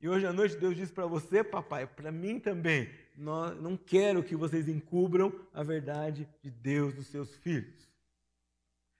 E 0.00 0.08
hoje 0.08 0.26
à 0.26 0.32
noite 0.32 0.56
Deus 0.56 0.76
diz 0.76 0.90
para 0.90 1.06
você, 1.06 1.44
papai, 1.44 1.86
para 1.86 2.10
mim 2.10 2.38
também, 2.38 2.88
não 3.18 3.76
quero 3.76 4.22
que 4.22 4.36
vocês 4.36 4.68
encubram 4.68 5.32
a 5.52 5.62
verdade 5.64 6.28
de 6.40 6.50
Deus 6.50 6.94
dos 6.94 7.08
seus 7.08 7.34
filhos. 7.36 7.88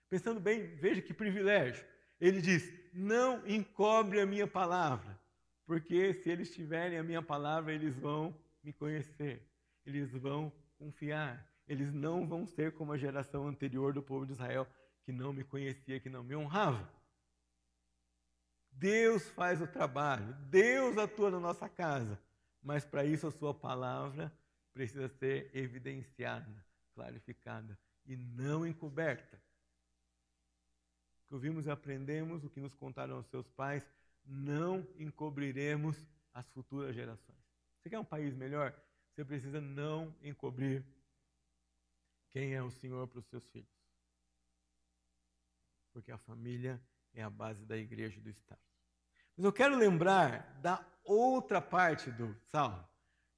Pensando 0.09 0.41
bem, 0.41 0.75
veja 0.75 1.01
que 1.01 1.13
privilégio. 1.13 1.85
Ele 2.19 2.41
diz: 2.41 2.69
Não 2.93 3.47
encobre 3.47 4.19
a 4.19 4.25
minha 4.25 4.45
palavra, 4.45 5.17
porque 5.65 6.13
se 6.15 6.29
eles 6.29 6.53
tiverem 6.53 6.97
a 6.97 7.03
minha 7.03 7.21
palavra, 7.21 7.73
eles 7.73 7.95
vão 7.95 8.35
me 8.61 8.73
conhecer, 8.73 9.41
eles 9.85 10.11
vão 10.11 10.51
confiar, 10.77 11.49
eles 11.65 11.93
não 11.93 12.27
vão 12.27 12.45
ser 12.45 12.73
como 12.73 12.91
a 12.91 12.97
geração 12.97 13.47
anterior 13.47 13.93
do 13.93 14.03
povo 14.03 14.25
de 14.25 14.33
Israel, 14.33 14.67
que 15.05 15.13
não 15.13 15.31
me 15.31 15.45
conhecia, 15.45 15.99
que 15.99 16.09
não 16.09 16.23
me 16.25 16.35
honrava. 16.35 16.91
Deus 18.69 19.29
faz 19.29 19.61
o 19.61 19.67
trabalho, 19.67 20.35
Deus 20.49 20.97
atua 20.97 21.31
na 21.31 21.39
nossa 21.39 21.69
casa 21.69 22.19
mas 22.61 22.85
para 22.85 23.05
isso 23.05 23.27
a 23.27 23.31
sua 23.31 23.53
palavra 23.53 24.31
precisa 24.73 25.07
ser 25.07 25.49
evidenciada, 25.55 26.65
clarificada 26.93 27.77
e 28.05 28.15
não 28.15 28.65
encoberta. 28.65 29.41
O 31.23 31.27
que 31.27 31.33
ouvimos 31.33 31.65
e 31.65 31.71
aprendemos, 31.71 32.43
o 32.43 32.49
que 32.49 32.59
nos 32.59 32.73
contaram 32.73 33.19
os 33.19 33.27
seus 33.27 33.47
pais, 33.49 33.87
não 34.25 34.87
encobriremos 34.97 36.07
as 36.33 36.47
futuras 36.49 36.95
gerações. 36.95 37.39
Você 37.79 37.89
quer 37.89 37.99
um 37.99 38.05
país 38.05 38.35
melhor? 38.35 38.73
Você 39.11 39.23
precisa 39.23 39.59
não 39.59 40.15
encobrir 40.21 40.83
quem 42.29 42.53
é 42.53 42.61
o 42.61 42.69
Senhor 42.69 43.07
para 43.07 43.19
os 43.19 43.25
seus 43.27 43.45
filhos. 43.47 43.69
Porque 45.91 46.11
a 46.11 46.17
família 46.17 46.81
é 47.13 47.23
a 47.23 47.29
base 47.29 47.65
da 47.65 47.75
igreja 47.77 48.19
e 48.19 48.21
do 48.21 48.29
Estado. 48.29 48.61
Mas 49.39 49.45
eu 49.45 49.53
quero 49.53 49.77
lembrar 49.77 50.59
da 50.61 50.85
outra 51.01 51.61
parte 51.61 52.11
do 52.11 52.35
salmo. 52.51 52.83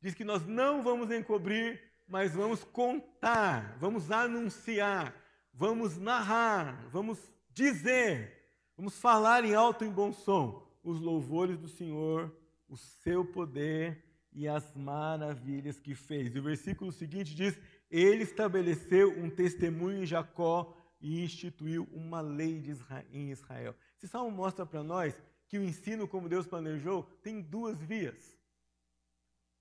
Diz 0.02 0.16
que 0.16 0.24
nós 0.24 0.44
não 0.48 0.82
vamos 0.82 1.12
encobrir, 1.12 1.80
mas 2.08 2.34
vamos 2.34 2.64
contar, 2.64 3.78
vamos 3.80 4.10
anunciar, 4.10 5.16
vamos 5.54 6.00
narrar, 6.00 6.90
vamos 6.90 7.20
dizer, 7.54 8.50
vamos 8.76 8.98
falar 8.98 9.46
em 9.46 9.54
alto 9.54 9.86
e 9.86 9.90
em 9.90 9.92
bom 9.92 10.12
som 10.12 10.68
os 10.84 11.00
louvores 11.00 11.60
do 11.60 11.68
Senhor, 11.68 12.36
o 12.68 12.76
seu 12.76 13.24
poder 13.24 14.04
e 14.34 14.48
as 14.48 14.76
maravilhas 14.76 15.80
que 15.80 15.94
fez. 15.94 16.36
E 16.36 16.40
o 16.40 16.44
versículo 16.44 16.92
seguinte 16.92 17.36
diz: 17.36 17.56
Ele 17.92 18.24
estabeleceu 18.24 19.12
um 19.20 19.30
testemunho 19.30 20.02
em 20.02 20.08
Jacó 20.08 20.76
e 21.00 21.24
instituiu 21.24 21.88
uma 21.94 22.22
lei 22.22 22.60
em 23.12 23.30
Israel. 23.30 23.76
Esse 23.96 24.08
salmo 24.08 24.32
mostra 24.32 24.66
para 24.66 24.82
nós 24.82 25.16
que 25.52 25.60
o 25.60 25.64
ensino 25.66 26.08
como 26.08 26.30
Deus 26.30 26.48
planejou 26.48 27.04
tem 27.22 27.42
duas 27.42 27.78
vias. 27.78 28.40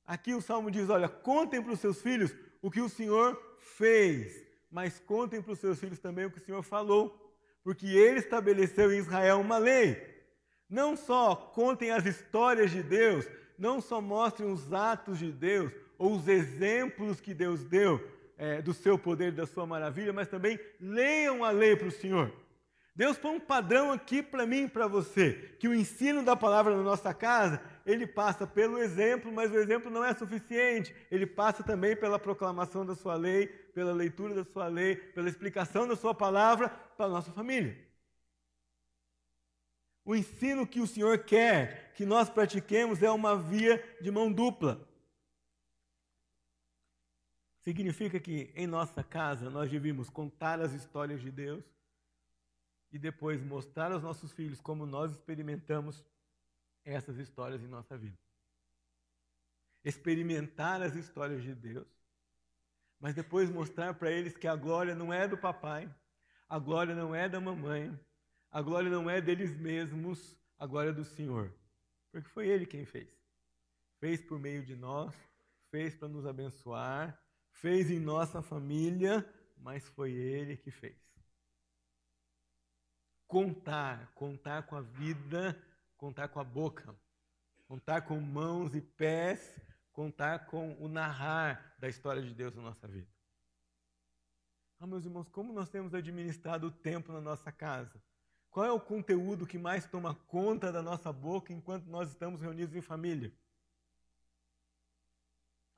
Aqui 0.06 0.32
o 0.32 0.40
salmo 0.40 0.70
diz: 0.70 0.88
olha, 0.88 1.08
contem 1.08 1.60
para 1.60 1.72
os 1.72 1.80
seus 1.80 2.00
filhos 2.00 2.32
o 2.62 2.70
que 2.70 2.80
o 2.80 2.88
Senhor 2.88 3.36
fez, 3.58 4.46
mas 4.70 5.00
contem 5.00 5.42
para 5.42 5.52
os 5.52 5.58
seus 5.58 5.80
filhos 5.80 5.98
também 5.98 6.26
o 6.26 6.30
que 6.30 6.38
o 6.38 6.44
Senhor 6.44 6.62
falou, 6.62 7.34
porque 7.64 7.88
ele 7.88 8.20
estabeleceu 8.20 8.92
em 8.92 8.98
Israel 8.98 9.40
uma 9.40 9.58
lei. 9.58 10.00
Não 10.68 10.96
só 10.96 11.34
contem 11.34 11.90
as 11.90 12.06
histórias 12.06 12.70
de 12.70 12.84
Deus, 12.84 13.26
não 13.58 13.80
só 13.80 14.00
mostrem 14.00 14.48
os 14.48 14.72
atos 14.72 15.18
de 15.18 15.32
Deus 15.32 15.72
ou 15.98 16.14
os 16.14 16.28
exemplos 16.28 17.20
que 17.20 17.34
Deus 17.34 17.64
deu 17.64 18.00
é, 18.38 18.62
do 18.62 18.72
seu 18.72 18.96
poder, 18.96 19.32
da 19.32 19.44
sua 19.44 19.66
maravilha, 19.66 20.12
mas 20.12 20.28
também 20.28 20.56
leiam 20.78 21.42
a 21.42 21.50
lei 21.50 21.74
para 21.74 21.88
o 21.88 21.90
Senhor. 21.90 22.32
Deus 23.00 23.16
põe 23.16 23.36
um 23.36 23.40
padrão 23.40 23.90
aqui 23.90 24.22
para 24.22 24.44
mim 24.44 24.64
e 24.64 24.68
para 24.68 24.86
você, 24.86 25.56
que 25.58 25.66
o 25.66 25.74
ensino 25.74 26.22
da 26.22 26.36
palavra 26.36 26.76
na 26.76 26.82
nossa 26.82 27.14
casa, 27.14 27.58
ele 27.86 28.06
passa 28.06 28.46
pelo 28.46 28.76
exemplo, 28.76 29.32
mas 29.32 29.50
o 29.50 29.56
exemplo 29.56 29.90
não 29.90 30.04
é 30.04 30.12
suficiente. 30.12 30.94
Ele 31.10 31.24
passa 31.24 31.62
também 31.62 31.96
pela 31.96 32.18
proclamação 32.18 32.84
da 32.84 32.94
sua 32.94 33.14
lei, 33.14 33.46
pela 33.46 33.94
leitura 33.94 34.34
da 34.34 34.44
sua 34.44 34.66
lei, 34.66 34.96
pela 34.96 35.30
explicação 35.30 35.88
da 35.88 35.96
sua 35.96 36.14
palavra 36.14 36.68
para 36.68 37.06
a 37.06 37.08
nossa 37.08 37.32
família. 37.32 37.74
O 40.04 40.14
ensino 40.14 40.66
que 40.66 40.82
o 40.82 40.86
Senhor 40.86 41.20
quer 41.20 41.94
que 41.94 42.04
nós 42.04 42.28
pratiquemos 42.28 43.02
é 43.02 43.10
uma 43.10 43.34
via 43.34 43.82
de 44.02 44.10
mão 44.10 44.30
dupla. 44.30 44.86
Significa 47.60 48.20
que 48.20 48.52
em 48.54 48.66
nossa 48.66 49.02
casa 49.02 49.48
nós 49.48 49.70
devemos 49.70 50.10
contar 50.10 50.60
as 50.60 50.74
histórias 50.74 51.22
de 51.22 51.30
Deus 51.30 51.79
e 52.92 52.98
depois 52.98 53.42
mostrar 53.42 53.92
aos 53.92 54.02
nossos 54.02 54.32
filhos 54.32 54.60
como 54.60 54.84
nós 54.86 55.12
experimentamos 55.12 56.04
essas 56.84 57.18
histórias 57.18 57.62
em 57.62 57.68
nossa 57.68 57.96
vida. 57.96 58.18
Experimentar 59.84 60.82
as 60.82 60.94
histórias 60.94 61.42
de 61.42 61.54
Deus, 61.54 61.88
mas 62.98 63.14
depois 63.14 63.48
mostrar 63.48 63.94
para 63.94 64.10
eles 64.10 64.36
que 64.36 64.46
a 64.46 64.56
glória 64.56 64.94
não 64.94 65.12
é 65.12 65.26
do 65.26 65.38
papai, 65.38 65.92
a 66.48 66.58
glória 66.58 66.94
não 66.94 67.14
é 67.14 67.28
da 67.28 67.40
mamãe, 67.40 67.98
a 68.50 68.60
glória 68.60 68.90
não 68.90 69.08
é 69.08 69.20
deles 69.20 69.56
mesmos, 69.56 70.36
a 70.58 70.66
glória 70.66 70.90
é 70.90 70.92
do 70.92 71.04
Senhor. 71.04 71.54
Porque 72.10 72.28
foi 72.28 72.48
Ele 72.48 72.66
quem 72.66 72.84
fez. 72.84 73.08
Fez 73.98 74.20
por 74.20 74.38
meio 74.38 74.64
de 74.64 74.74
nós, 74.74 75.14
fez 75.70 75.94
para 75.94 76.08
nos 76.08 76.26
abençoar, 76.26 77.18
fez 77.52 77.90
em 77.90 78.00
nossa 78.00 78.42
família, 78.42 79.24
mas 79.56 79.86
foi 79.88 80.12
Ele 80.12 80.56
que 80.56 80.70
fez. 80.70 81.09
Contar, 83.30 84.10
contar 84.12 84.64
com 84.64 84.74
a 84.74 84.80
vida, 84.80 85.56
contar 85.96 86.26
com 86.26 86.40
a 86.40 86.44
boca, 86.44 86.92
contar 87.68 88.02
com 88.02 88.18
mãos 88.18 88.74
e 88.74 88.80
pés, 88.80 89.56
contar 89.92 90.46
com 90.46 90.74
o 90.80 90.88
narrar 90.88 91.76
da 91.78 91.88
história 91.88 92.20
de 92.20 92.34
Deus 92.34 92.56
na 92.56 92.62
nossa 92.62 92.88
vida. 92.88 93.06
Ah, 94.80 94.86
meus 94.86 95.04
irmãos, 95.04 95.28
como 95.28 95.52
nós 95.52 95.68
temos 95.68 95.94
administrado 95.94 96.66
o 96.66 96.70
tempo 96.72 97.12
na 97.12 97.20
nossa 97.20 97.52
casa? 97.52 98.02
Qual 98.50 98.66
é 98.66 98.72
o 98.72 98.80
conteúdo 98.80 99.46
que 99.46 99.58
mais 99.58 99.86
toma 99.86 100.12
conta 100.26 100.72
da 100.72 100.82
nossa 100.82 101.12
boca 101.12 101.52
enquanto 101.52 101.86
nós 101.86 102.08
estamos 102.08 102.40
reunidos 102.40 102.74
em 102.74 102.82
família? 102.82 103.32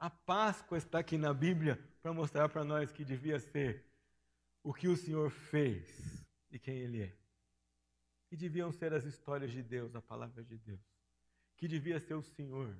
A 0.00 0.08
Páscoa 0.08 0.78
está 0.78 1.00
aqui 1.00 1.18
na 1.18 1.34
Bíblia 1.34 1.78
para 2.00 2.14
mostrar 2.14 2.48
para 2.48 2.64
nós 2.64 2.90
que 2.90 3.04
devia 3.04 3.38
ser 3.38 3.84
o 4.62 4.72
que 4.72 4.88
o 4.88 4.96
Senhor 4.96 5.28
fez 5.28 6.24
e 6.50 6.58
quem 6.58 6.78
Ele 6.78 7.02
é. 7.02 7.21
Que 8.32 8.36
deviam 8.38 8.72
ser 8.72 8.94
as 8.94 9.04
histórias 9.04 9.50
de 9.50 9.62
Deus, 9.62 9.94
a 9.94 10.00
palavra 10.00 10.42
de 10.42 10.56
Deus. 10.56 10.80
Que 11.54 11.68
devia 11.68 12.00
ser 12.00 12.14
o 12.14 12.22
Senhor. 12.22 12.74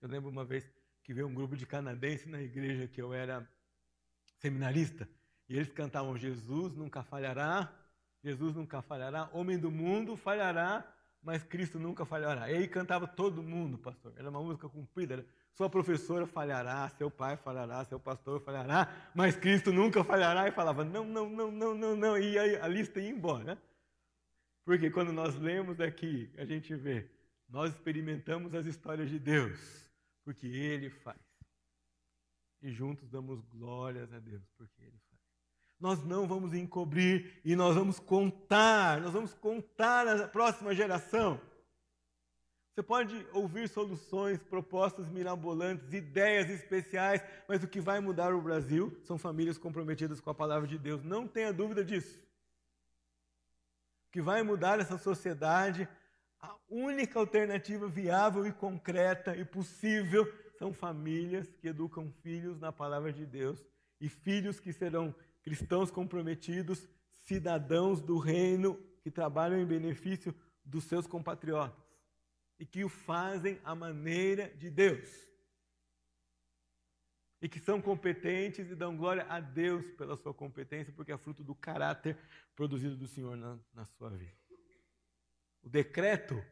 Eu 0.00 0.08
lembro 0.08 0.30
uma 0.30 0.44
vez 0.44 0.64
que 1.02 1.12
veio 1.12 1.26
um 1.26 1.34
grupo 1.34 1.56
de 1.56 1.66
canadenses 1.66 2.28
na 2.28 2.40
igreja 2.40 2.86
que 2.86 3.02
eu 3.02 3.12
era 3.12 3.50
seminarista. 4.38 5.08
E 5.48 5.56
eles 5.56 5.72
cantavam: 5.72 6.16
Jesus 6.16 6.72
nunca 6.76 7.02
falhará, 7.02 7.76
Jesus 8.22 8.54
nunca 8.54 8.80
falhará, 8.80 9.28
homem 9.32 9.58
do 9.58 9.72
mundo 9.72 10.16
falhará, 10.16 10.86
mas 11.20 11.42
Cristo 11.42 11.80
nunca 11.80 12.04
falhará. 12.04 12.48
E 12.48 12.58
aí 12.58 12.68
cantava 12.68 13.08
todo 13.08 13.42
mundo, 13.42 13.76
pastor. 13.76 14.14
Era 14.16 14.30
uma 14.30 14.40
música 14.40 14.68
comprida. 14.68 15.14
Era, 15.14 15.26
sua 15.52 15.68
professora 15.68 16.26
falhará, 16.26 16.88
seu 16.90 17.10
pai 17.10 17.36
falhará, 17.36 17.84
seu 17.84 18.00
pastor 18.00 18.40
falhará, 18.40 19.10
mas 19.14 19.36
Cristo 19.36 19.72
nunca 19.72 20.02
falhará. 20.02 20.48
E 20.48 20.52
falava: 20.52 20.84
não, 20.84 21.04
não, 21.04 21.28
não, 21.28 21.50
não, 21.50 21.74
não, 21.74 21.96
não. 21.96 22.18
E 22.18 22.38
aí 22.38 22.56
a 22.56 22.66
lista 22.66 23.00
ia 23.00 23.10
embora. 23.10 23.60
Porque 24.64 24.90
quando 24.90 25.12
nós 25.12 25.34
lemos 25.36 25.80
aqui, 25.80 26.32
a 26.36 26.44
gente 26.44 26.74
vê, 26.74 27.10
nós 27.48 27.72
experimentamos 27.72 28.54
as 28.54 28.66
histórias 28.66 29.10
de 29.10 29.18
Deus, 29.18 29.90
porque 30.24 30.46
Ele 30.46 30.90
faz. 30.90 31.18
E 32.62 32.70
juntos 32.70 33.08
damos 33.08 33.40
glórias 33.46 34.12
a 34.12 34.18
Deus, 34.18 34.44
porque 34.56 34.82
Ele 34.82 34.98
faz 35.10 35.20
nós 35.80 36.04
não 36.04 36.28
vamos 36.28 36.52
encobrir 36.52 37.40
e 37.42 37.56
nós 37.56 37.74
vamos 37.74 37.98
contar, 37.98 39.00
nós 39.00 39.12
vamos 39.12 39.32
contar 39.32 40.06
à 40.06 40.28
próxima 40.28 40.74
geração. 40.74 41.40
Você 42.80 42.84
pode 42.84 43.26
ouvir 43.34 43.68
soluções, 43.68 44.42
propostas 44.42 45.06
mirabolantes, 45.06 45.92
ideias 45.92 46.48
especiais, 46.48 47.22
mas 47.46 47.62
o 47.62 47.68
que 47.68 47.78
vai 47.78 48.00
mudar 48.00 48.32
o 48.32 48.40
Brasil 48.40 48.98
são 49.04 49.18
famílias 49.18 49.58
comprometidas 49.58 50.18
com 50.18 50.30
a 50.30 50.34
palavra 50.34 50.66
de 50.66 50.78
Deus. 50.78 51.04
Não 51.04 51.28
tenha 51.28 51.52
dúvida 51.52 51.84
disso. 51.84 52.18
O 54.08 54.12
que 54.12 54.22
vai 54.22 54.42
mudar 54.42 54.80
essa 54.80 54.96
sociedade, 54.96 55.86
a 56.40 56.56
única 56.70 57.18
alternativa 57.18 57.86
viável 57.86 58.46
e 58.46 58.52
concreta 58.52 59.36
e 59.36 59.44
possível 59.44 60.26
são 60.58 60.72
famílias 60.72 61.52
que 61.60 61.68
educam 61.68 62.10
filhos 62.22 62.58
na 62.58 62.72
palavra 62.72 63.12
de 63.12 63.26
Deus 63.26 63.62
e 64.00 64.08
filhos 64.08 64.58
que 64.58 64.72
serão 64.72 65.14
cristãos 65.42 65.90
comprometidos, 65.90 66.88
cidadãos 67.26 68.00
do 68.00 68.16
reino 68.16 68.80
que 69.02 69.10
trabalham 69.10 69.60
em 69.60 69.66
benefício 69.66 70.34
dos 70.64 70.84
seus 70.84 71.06
compatriotas 71.06 71.79
e 72.60 72.66
que 72.66 72.84
o 72.84 72.90
fazem 72.90 73.58
à 73.64 73.74
maneira 73.74 74.54
de 74.54 74.68
Deus. 74.70 75.08
E 77.40 77.48
que 77.48 77.58
são 77.58 77.80
competentes 77.80 78.70
e 78.70 78.76
dão 78.76 78.94
glória 78.94 79.24
a 79.30 79.40
Deus 79.40 79.90
pela 79.92 80.14
sua 80.14 80.34
competência, 80.34 80.92
porque 80.92 81.10
é 81.10 81.16
fruto 81.16 81.42
do 81.42 81.54
caráter 81.54 82.18
produzido 82.54 82.94
do 82.94 83.08
Senhor 83.08 83.34
na, 83.34 83.58
na 83.72 83.86
sua 83.86 84.10
vida. 84.10 84.36
O 85.62 85.70
decreto 85.70 86.44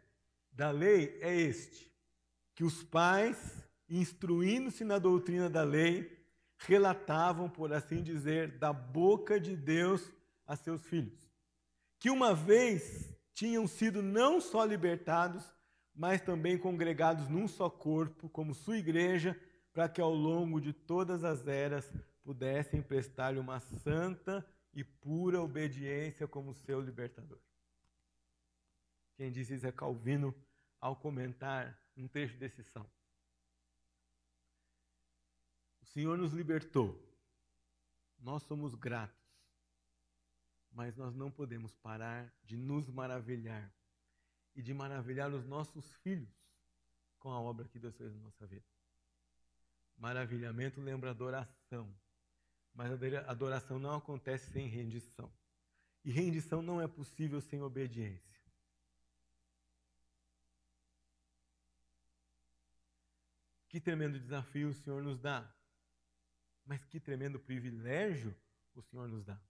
da 0.51 0.71
lei 0.71 1.19
é 1.21 1.37
este: 1.37 1.95
que 2.55 2.65
os 2.65 2.83
pais, 2.83 3.63
instruindo-se 3.87 4.85
na 4.85 4.99
doutrina 4.99 5.51
da 5.51 5.63
lei, 5.63 6.27
relatavam, 6.57 7.51
por 7.51 7.71
assim 7.71 8.03
dizer, 8.03 8.57
da 8.59 8.73
boca 8.73 9.39
de 9.39 9.55
Deus 9.55 10.11
a 10.47 10.57
seus 10.57 10.83
filhos, 10.87 11.31
que 11.99 12.09
uma 12.09 12.35
vez 12.35 13.15
tinham 13.35 13.67
sido 13.67 14.03
não 14.03 14.41
só 14.41 14.65
libertados, 14.65 15.58
mas 15.99 16.21
também 16.21 16.57
congregados 16.57 17.29
num 17.29 17.49
só 17.49 17.69
corpo, 17.69 18.29
como 18.29 18.55
sua 18.55 18.79
igreja, 18.79 19.37
para 19.73 19.89
que 19.89 20.01
ao 20.01 20.15
longo 20.15 20.61
de 20.61 20.73
todas 20.73 21.25
as 21.25 21.45
eras 21.49 21.93
pudessem 22.23 22.81
prestar-lhe 22.81 23.41
uma 23.41 23.59
santa 23.59 24.47
e 24.73 24.85
pura 24.85 25.43
obediência 25.43 26.29
como 26.29 26.55
seu 26.55 26.81
libertador. 26.81 27.41
Quem 29.17 29.33
disse 29.33 29.57
isso 29.57 29.67
é 29.67 29.73
Calvino 29.73 30.33
ao 30.81 30.95
comentar 30.95 31.77
um 31.97 32.07
trecho 32.07 32.37
desse 32.37 32.63
salmo. 32.63 32.91
Senhor 35.83 36.17
nos 36.17 36.33
libertou. 36.33 36.97
Nós 38.21 38.45
somos 38.45 38.77
gratos. 38.77 39.19
Mas 40.71 40.97
nós 40.97 41.13
não 41.13 41.29
podemos 41.29 41.75
parar 41.75 42.33
de 42.45 42.57
nos 42.57 42.89
maravilhar 42.89 43.73
e 44.59 44.63
de 44.63 44.75
maravilhar 44.75 45.33
os 45.33 45.47
nossos 45.47 45.91
filhos 46.03 46.29
com 47.19 47.31
a 47.31 47.41
obra 47.41 47.67
que 47.67 47.79
Deus 47.79 47.97
fez 47.97 48.13
na 48.13 48.21
nossa 48.21 48.47
vida. 48.47 48.67
Maravilhamento 49.97 50.81
lembra 50.81 51.11
adoração, 51.11 51.97
mas 52.75 52.93
a 52.93 53.31
adoração 53.31 53.79
não 53.79 53.95
acontece 53.95 54.51
sem 54.51 54.67
rendição. 54.67 55.33
E 56.05 56.11
rendição 56.11 56.61
não 56.61 56.83
é 56.83 56.87
possível 56.87 57.41
sem 57.41 57.63
obediência. 57.63 58.29
Que 63.69 63.81
tremendo 63.81 64.21
desafio 64.21 64.69
o 64.69 64.75
Senhor 64.75 65.03
nos 65.03 65.19
dá 65.19 65.51
mas 66.69 66.85
que 66.85 67.01
tremendo 67.01 67.41
privilégio 67.41 68.37
o 68.75 68.83
Senhor 68.83 69.09
nos 69.09 69.25
dá. 69.25 69.41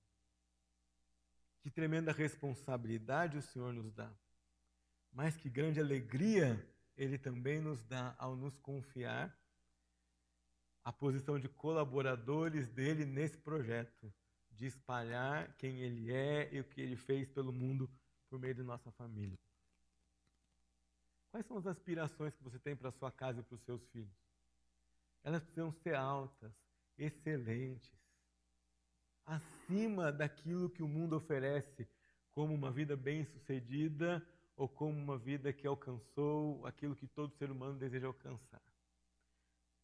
Que 1.60 1.68
tremenda 1.68 2.12
responsabilidade 2.12 3.36
o 3.36 3.42
Senhor 3.42 3.72
nos 3.72 3.92
dá. 3.92 4.08
Mas 5.18 5.36
que 5.36 5.50
grande 5.50 5.80
alegria 5.80 6.64
Ele 6.96 7.18
também 7.18 7.60
nos 7.60 7.82
dá 7.82 8.14
ao 8.18 8.36
nos 8.36 8.56
confiar 8.56 9.36
a 10.84 10.92
posição 10.92 11.40
de 11.40 11.48
colaboradores 11.48 12.68
dele 12.68 13.04
nesse 13.04 13.36
projeto, 13.36 14.14
de 14.52 14.66
espalhar 14.66 15.52
quem 15.56 15.80
Ele 15.80 16.12
é 16.12 16.54
e 16.54 16.60
o 16.60 16.64
que 16.64 16.80
Ele 16.80 16.94
fez 16.94 17.28
pelo 17.28 17.52
mundo 17.52 17.90
por 18.30 18.38
meio 18.38 18.54
de 18.54 18.62
nossa 18.62 18.92
família. 18.92 19.36
Quais 21.32 21.44
são 21.46 21.56
as 21.56 21.66
aspirações 21.66 22.32
que 22.36 22.44
você 22.44 22.60
tem 22.60 22.76
para 22.76 22.92
sua 22.92 23.10
casa 23.10 23.40
e 23.40 23.42
para 23.42 23.56
os 23.56 23.62
seus 23.62 23.84
filhos? 23.88 24.16
Elas 25.24 25.42
precisam 25.42 25.72
ser 25.72 25.96
altas, 25.96 26.52
excelentes, 26.96 27.90
acima 29.26 30.12
daquilo 30.12 30.70
que 30.70 30.82
o 30.84 30.86
mundo 30.86 31.16
oferece 31.16 31.88
como 32.30 32.54
uma 32.54 32.70
vida 32.70 32.96
bem-sucedida 32.96 34.24
ou 34.58 34.68
como 34.68 34.98
uma 34.98 35.16
vida 35.16 35.52
que 35.52 35.68
alcançou 35.68 36.66
aquilo 36.66 36.96
que 36.96 37.06
todo 37.06 37.36
ser 37.36 37.48
humano 37.48 37.78
deseja 37.78 38.08
alcançar. 38.08 38.60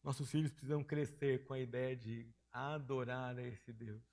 Nossos 0.03 0.29
filhos 0.29 0.51
precisam 0.51 0.83
crescer 0.83 1.45
com 1.45 1.53
a 1.53 1.59
ideia 1.59 1.95
de 1.95 2.29
adorar 2.51 3.37
a 3.37 3.41
esse 3.41 3.71
Deus, 3.71 4.03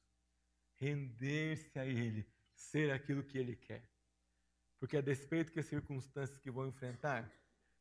render-se 0.76 1.76
a 1.80 1.84
Ele, 1.84 2.24
ser 2.54 2.92
aquilo 2.92 3.24
que 3.24 3.36
Ele 3.36 3.56
quer. 3.56 3.90
Porque 4.78 4.96
a 4.96 5.00
despeito 5.00 5.50
que 5.50 5.58
as 5.58 5.66
circunstâncias 5.66 6.38
que 6.38 6.50
vão 6.50 6.68
enfrentar, 6.68 7.28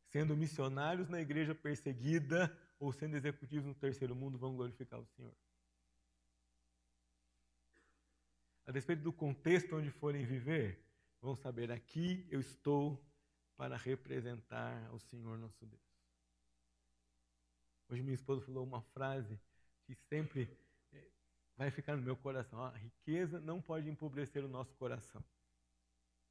sendo 0.08 0.36
missionários 0.36 1.08
na 1.08 1.22
igreja 1.22 1.54
perseguida 1.54 2.52
ou 2.80 2.92
sendo 2.92 3.16
executivos 3.16 3.68
no 3.68 3.76
terceiro 3.76 4.16
mundo, 4.16 4.40
vão 4.40 4.56
glorificar 4.56 5.00
o 5.00 5.06
Senhor. 5.06 5.36
A 8.66 8.72
despeito 8.72 9.04
do 9.04 9.14
contexto 9.14 9.76
onde 9.76 9.92
forem 9.92 10.26
viver, 10.26 10.91
vão 11.22 11.36
saber 11.36 11.72
aqui 11.72 12.26
eu 12.30 12.40
estou 12.40 13.00
para 13.56 13.78
representar 13.78 14.92
o 14.92 15.00
Senhor 15.00 15.38
nosso 15.38 15.66
Deus. 15.66 15.82
Hoje 17.88 18.02
minha 18.02 18.16
esposa 18.16 18.42
falou 18.42 18.64
uma 18.64 18.82
frase 18.82 19.40
que 19.86 19.94
sempre 19.94 20.50
eh, 20.92 21.10
vai 21.56 21.70
ficar 21.70 21.96
no 21.96 22.02
meu 22.02 22.16
coração. 22.16 22.64
A 22.64 22.72
riqueza 22.72 23.40
não 23.40 23.62
pode 23.62 23.90
empobrecer 23.90 24.44
o 24.44 24.48
nosso 24.48 24.74
coração. 24.76 25.24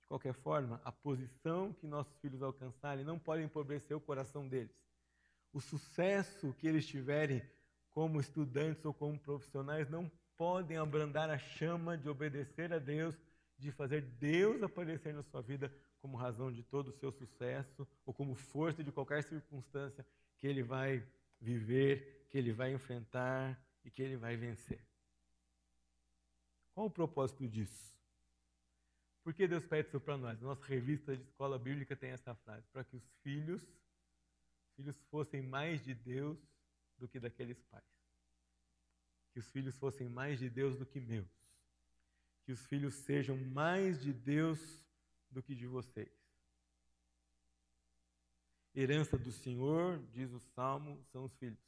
De 0.00 0.08
qualquer 0.08 0.34
forma, 0.34 0.80
a 0.84 0.90
posição 0.90 1.72
que 1.74 1.86
nossos 1.86 2.16
filhos 2.18 2.42
alcançarem 2.42 3.04
não 3.04 3.18
pode 3.18 3.42
empobrecer 3.42 3.96
o 3.96 4.00
coração 4.00 4.48
deles. 4.48 4.74
O 5.52 5.60
sucesso 5.60 6.52
que 6.54 6.66
eles 6.66 6.86
tiverem 6.86 7.42
como 7.90 8.20
estudantes 8.20 8.84
ou 8.84 8.94
como 8.94 9.18
profissionais 9.18 9.88
não 9.88 10.10
podem 10.36 10.78
abrandar 10.78 11.28
a 11.28 11.38
chama 11.38 11.98
de 11.98 12.08
obedecer 12.08 12.72
a 12.72 12.78
Deus, 12.78 13.14
de 13.60 13.70
fazer 13.70 14.02
Deus 14.02 14.62
aparecer 14.62 15.12
na 15.12 15.22
sua 15.22 15.42
vida 15.42 15.72
como 16.00 16.16
razão 16.16 16.50
de 16.50 16.62
todo 16.62 16.88
o 16.88 16.92
seu 16.92 17.12
sucesso 17.12 17.86
ou 18.06 18.14
como 18.14 18.34
força 18.34 18.82
de 18.82 18.90
qualquer 18.90 19.22
circunstância 19.22 20.04
que 20.38 20.46
ele 20.46 20.62
vai 20.62 21.06
viver, 21.38 22.26
que 22.30 22.38
ele 22.38 22.52
vai 22.52 22.72
enfrentar 22.72 23.62
e 23.84 23.90
que 23.90 24.02
ele 24.02 24.16
vai 24.16 24.36
vencer. 24.36 24.82
Qual 26.72 26.86
o 26.86 26.90
propósito 26.90 27.46
disso? 27.46 27.90
Por 29.22 29.34
que 29.34 29.46
Deus 29.46 29.66
pede 29.66 29.88
isso 29.88 30.00
para 30.00 30.16
nós? 30.16 30.40
Nossa 30.40 30.64
revista 30.64 31.14
de 31.14 31.22
escola 31.22 31.58
bíblica 31.58 31.94
tem 31.94 32.10
essa 32.10 32.34
frase: 32.34 32.66
para 32.72 32.82
que 32.82 32.96
os 32.96 33.04
filhos, 33.22 33.62
filhos 34.76 34.96
fossem 35.10 35.42
mais 35.42 35.84
de 35.84 35.94
Deus 35.94 36.38
do 36.96 37.06
que 37.06 37.20
daqueles 37.20 37.60
pais. 37.64 37.84
Que 39.32 39.38
os 39.38 39.50
filhos 39.50 39.76
fossem 39.76 40.08
mais 40.08 40.38
de 40.38 40.48
Deus 40.48 40.76
do 40.78 40.86
que 40.86 40.98
meus. 40.98 41.39
Que 42.44 42.52
os 42.52 42.66
filhos 42.66 42.94
sejam 42.94 43.36
mais 43.36 44.00
de 44.00 44.12
Deus 44.12 44.58
do 45.30 45.42
que 45.42 45.54
de 45.54 45.66
vocês. 45.66 46.10
Herança 48.74 49.18
do 49.18 49.32
Senhor, 49.32 50.00
diz 50.12 50.32
o 50.32 50.38
Salmo, 50.38 51.02
são 51.12 51.24
os 51.24 51.34
filhos. 51.36 51.58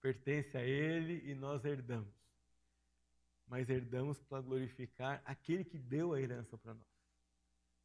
Pertence 0.00 0.56
a 0.56 0.62
Ele 0.62 1.30
e 1.30 1.34
nós 1.34 1.64
herdamos. 1.64 2.12
Mas 3.46 3.68
herdamos 3.68 4.20
para 4.22 4.40
glorificar 4.40 5.22
aquele 5.24 5.64
que 5.64 5.78
deu 5.78 6.12
a 6.12 6.20
herança 6.20 6.58
para 6.58 6.74
nós. 6.74 6.92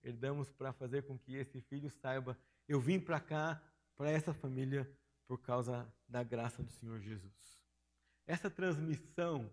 Herdamos 0.03 0.51
para 0.51 0.73
fazer 0.73 1.03
com 1.03 1.17
que 1.17 1.35
esse 1.35 1.61
filho 1.61 1.89
saiba: 1.89 2.37
eu 2.67 2.79
vim 2.79 2.99
para 2.99 3.19
cá, 3.19 3.61
para 3.95 4.09
essa 4.09 4.33
família, 4.33 4.89
por 5.27 5.39
causa 5.41 5.87
da 6.07 6.23
graça 6.23 6.63
do 6.63 6.71
Senhor 6.71 6.99
Jesus. 6.99 7.61
Essa 8.25 8.49
transmissão 8.49 9.49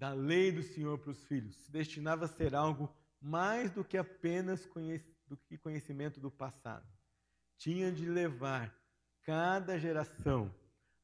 da 0.00 0.14
lei 0.14 0.50
do 0.50 0.62
Senhor 0.62 0.98
para 0.98 1.10
os 1.10 1.22
filhos 1.24 1.54
se 1.56 1.70
destinava 1.70 2.24
a 2.24 2.28
ser 2.28 2.54
algo 2.54 2.90
mais 3.20 3.70
do 3.70 3.84
que 3.84 3.98
apenas 3.98 4.66
do 5.26 5.36
que 5.36 5.58
conhecimento 5.58 6.18
do 6.18 6.30
passado 6.30 6.88
tinha 7.58 7.92
de 7.92 8.06
levar 8.06 8.74
cada 9.22 9.78
geração 9.78 10.50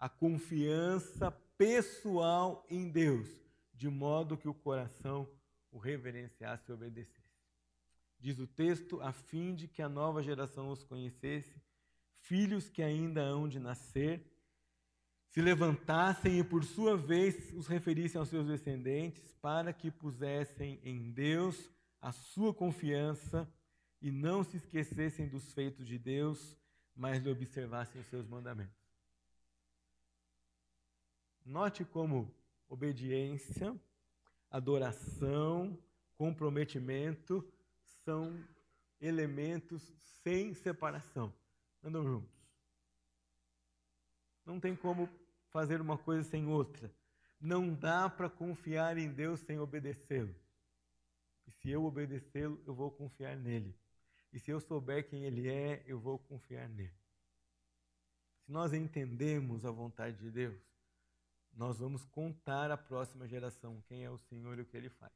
a 0.01 0.09
confiança 0.09 1.31
pessoal 1.59 2.67
em 2.71 2.89
Deus, 2.89 3.29
de 3.75 3.91
modo 3.91 4.39
que 4.39 4.49
o 4.49 4.55
coração 4.55 5.29
o 5.71 5.79
reverenciasse 5.79 6.71
e 6.71 6.73
obedecesse. 6.73 7.21
Diz 8.19 8.39
o 8.39 8.47
texto, 8.47 8.99
a 9.03 9.13
fim 9.13 9.55
de 9.55 9.69
que 9.69 9.83
a 9.83 9.89
nova 9.91 10.23
geração 10.23 10.71
os 10.71 10.83
conhecesse, 10.83 11.61
filhos 12.23 12.71
que 12.71 12.83
ainda 12.83 13.21
hão 13.21 13.47
de 13.47 13.59
nascer, 13.59 14.25
se 15.29 15.41
levantassem 15.41 16.39
e, 16.39 16.45
por 16.45 16.65
sua 16.65 16.97
vez, 16.97 17.53
os 17.53 17.67
referissem 17.67 18.19
aos 18.19 18.29
seus 18.29 18.47
descendentes, 18.47 19.35
para 19.41 19.73
que 19.73 19.91
pusessem 19.91 20.81
em 20.83 21.11
Deus 21.11 21.71
a 22.01 22.13
sua 22.13 22.55
confiança 22.55 23.49
e 24.01 24.11
não 24.11 24.43
se 24.43 24.57
esquecessem 24.57 25.29
dos 25.29 25.53
feitos 25.53 25.87
de 25.87 25.99
Deus, 25.99 26.57
mas 26.95 27.23
lhe 27.23 27.31
observassem 27.31 28.01
os 28.01 28.07
seus 28.07 28.27
mandamentos. 28.27 28.87
Note 31.45 31.85
como 31.85 32.35
obediência, 32.69 33.79
adoração, 34.51 35.79
comprometimento 36.17 37.47
são 38.05 38.37
elementos 39.01 39.93
sem 40.23 40.55
separação. 40.55 41.33
Andam 41.83 42.05
juntos. 42.05 42.36
Não 44.47 44.61
tem 44.61 44.77
como 44.77 45.09
fazer 45.51 45.81
uma 45.81 45.99
coisa 45.99 46.23
sem 46.23 46.47
outra. 46.47 46.91
Não 47.41 47.75
dá 47.75 48.09
para 48.09 48.31
confiar 48.31 48.97
em 48.97 49.13
Deus 49.13 49.41
sem 49.41 49.59
obedecê-lo. 49.59 50.35
E 51.47 51.51
se 51.51 51.71
eu 51.71 51.85
obedecê-lo, 51.85 52.63
eu 52.65 52.75
vou 52.75 52.91
confiar 52.91 53.37
nele. 53.37 53.75
E 54.33 54.39
se 54.39 54.51
eu 54.51 54.61
souber 54.61 55.09
quem 55.09 55.25
Ele 55.25 55.49
é, 55.49 55.83
eu 55.87 55.99
vou 55.99 56.19
confiar 56.19 56.69
nele. 56.69 56.95
Se 58.45 58.53
nós 58.53 58.73
entendemos 58.73 59.65
a 59.65 59.71
vontade 59.71 60.17
de 60.17 60.31
Deus, 60.31 60.61
nós 61.53 61.79
vamos 61.79 62.05
contar 62.05 62.71
à 62.71 62.77
próxima 62.77 63.27
geração 63.27 63.83
quem 63.89 64.05
é 64.05 64.11
o 64.11 64.19
Senhor 64.19 64.59
e 64.59 64.63
o 64.63 64.67
que 64.67 64.77
Ele 64.77 64.91
faz. 64.91 65.13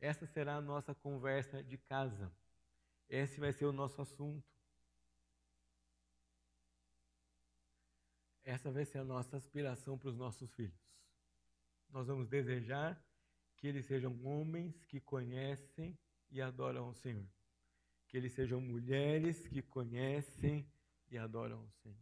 Essa 0.00 0.26
será 0.26 0.56
a 0.56 0.60
nossa 0.60 0.94
conversa 0.94 1.62
de 1.62 1.78
casa. 1.78 2.30
Esse 3.08 3.38
vai 3.38 3.52
ser 3.52 3.66
o 3.66 3.72
nosso 3.72 4.00
assunto. 4.02 4.55
Essa 8.46 8.72
vai 8.72 8.86
ser 8.86 8.98
a 8.98 9.04
nossa 9.04 9.36
aspiração 9.36 9.98
para 9.98 10.08
os 10.08 10.16
nossos 10.16 10.50
filhos. 10.54 10.80
Nós 11.90 12.06
vamos 12.06 12.28
desejar 12.28 12.98
que 13.58 13.66
eles 13.66 13.84
sejam 13.84 14.18
homens 14.24 14.82
que 14.84 15.00
conhecem 15.00 15.98
e 16.30 16.40
adoram 16.40 16.88
o 16.88 16.94
Senhor 16.94 17.28
que 18.08 18.16
eles 18.16 18.32
sejam 18.32 18.60
mulheres 18.60 19.46
que 19.48 19.62
conhecem 19.62 20.66
e 21.10 21.18
adoram 21.18 21.64
o 21.64 21.70
Senhor. 21.82 21.98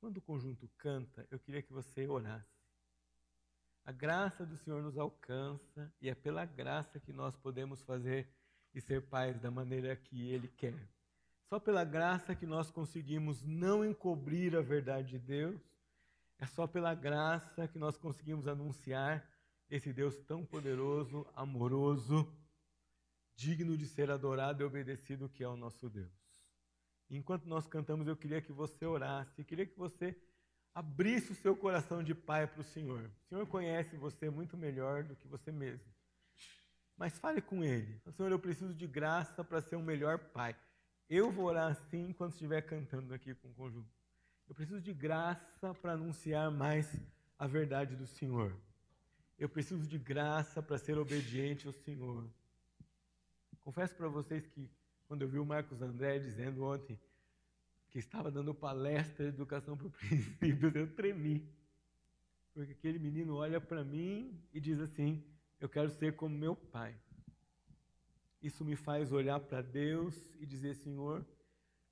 Quando 0.00 0.18
o 0.18 0.22
conjunto 0.22 0.68
canta, 0.76 1.26
eu 1.30 1.38
queria 1.38 1.62
que 1.62 1.72
você 1.72 2.06
orasse. 2.06 2.54
A 3.84 3.92
graça 3.92 4.46
do 4.46 4.56
Senhor 4.56 4.82
nos 4.82 4.96
alcança 4.96 5.92
e 6.00 6.08
é 6.08 6.14
pela 6.14 6.44
graça 6.44 6.98
que 6.98 7.12
nós 7.12 7.36
podemos 7.36 7.82
fazer 7.82 8.28
e 8.74 8.80
ser 8.80 9.02
pais 9.02 9.38
da 9.38 9.50
maneira 9.50 9.94
que 9.94 10.30
Ele 10.30 10.48
quer. 10.48 10.88
Só 11.48 11.60
pela 11.60 11.84
graça 11.84 12.34
que 12.34 12.46
nós 12.46 12.70
conseguimos 12.70 13.44
não 13.44 13.84
encobrir 13.84 14.56
a 14.56 14.62
verdade 14.62 15.10
de 15.10 15.18
Deus. 15.18 15.60
É 16.38 16.46
só 16.46 16.66
pela 16.66 16.94
graça 16.94 17.68
que 17.68 17.78
nós 17.78 17.96
conseguimos 17.96 18.48
anunciar 18.48 19.28
esse 19.70 19.92
Deus 19.92 20.18
tão 20.20 20.44
poderoso, 20.44 21.26
amoroso, 21.34 22.26
digno 23.36 23.76
de 23.76 23.86
ser 23.86 24.10
adorado 24.10 24.62
e 24.62 24.66
obedecido 24.66 25.28
que 25.28 25.42
é 25.42 25.48
o 25.48 25.56
nosso 25.56 25.88
Deus. 25.88 26.12
Enquanto 27.10 27.46
nós 27.46 27.66
cantamos, 27.66 28.06
eu 28.06 28.16
queria 28.16 28.40
que 28.40 28.52
você 28.52 28.84
orasse, 28.86 29.44
queria 29.44 29.66
que 29.66 29.78
você 29.78 30.16
abrisse 30.74 31.32
o 31.32 31.36
seu 31.36 31.56
coração 31.56 32.02
de 32.02 32.14
pai 32.14 32.46
para 32.46 32.60
o 32.60 32.64
Senhor. 32.64 33.04
O 33.04 33.28
Senhor 33.28 33.46
conhece 33.46 33.96
você 33.96 34.28
muito 34.28 34.56
melhor 34.56 35.04
do 35.04 35.14
que 35.14 35.28
você 35.28 35.52
mesmo. 35.52 35.86
Mas 36.96 37.18
fale 37.18 37.40
com 37.40 37.62
Ele. 37.62 38.00
Senhor, 38.16 38.30
eu 38.30 38.38
preciso 38.38 38.74
de 38.74 38.86
graça 38.86 39.44
para 39.44 39.60
ser 39.60 39.76
um 39.76 39.82
melhor 39.82 40.18
pai. 40.18 40.56
Eu 41.08 41.30
vou 41.30 41.46
orar 41.46 41.70
assim 41.70 42.08
enquanto 42.08 42.32
estiver 42.32 42.62
cantando 42.62 43.12
aqui 43.12 43.34
com 43.34 43.48
o 43.48 43.54
conjunto. 43.54 43.88
Eu 44.48 44.54
preciso 44.54 44.80
de 44.80 44.92
graça 44.92 45.74
para 45.74 45.92
anunciar 45.92 46.50
mais 46.50 46.94
a 47.38 47.46
verdade 47.46 47.96
do 47.96 48.06
Senhor. 48.06 48.56
Eu 49.38 49.48
preciso 49.48 49.86
de 49.86 49.98
graça 49.98 50.62
para 50.62 50.78
ser 50.78 50.96
obediente 50.98 51.66
ao 51.66 51.72
Senhor. 51.72 52.24
Confesso 53.60 53.94
para 53.94 54.08
vocês 54.08 54.46
que 54.46 54.70
quando 55.06 55.22
eu 55.22 55.28
vi 55.28 55.38
o 55.38 55.44
Marcos 55.44 55.82
André 55.82 56.18
dizendo 56.18 56.64
ontem 56.64 56.98
que 57.90 57.98
estava 57.98 58.30
dando 58.30 58.54
palestra 58.54 59.24
de 59.24 59.34
educação 59.34 59.76
para 59.76 59.88
princípios, 60.08 60.74
eu 60.74 60.92
tremi. 60.94 61.48
Porque 62.52 62.72
aquele 62.72 62.98
menino 62.98 63.36
olha 63.36 63.60
para 63.60 63.84
mim 63.84 64.40
e 64.52 64.60
diz 64.60 64.80
assim: 64.80 65.24
Eu 65.60 65.68
quero 65.68 65.90
ser 65.90 66.14
como 66.14 66.36
meu 66.36 66.54
pai. 66.54 66.94
Isso 68.44 68.62
me 68.62 68.76
faz 68.76 69.10
olhar 69.10 69.40
para 69.40 69.62
Deus 69.62 70.14
e 70.38 70.44
dizer: 70.44 70.74
Senhor, 70.74 71.24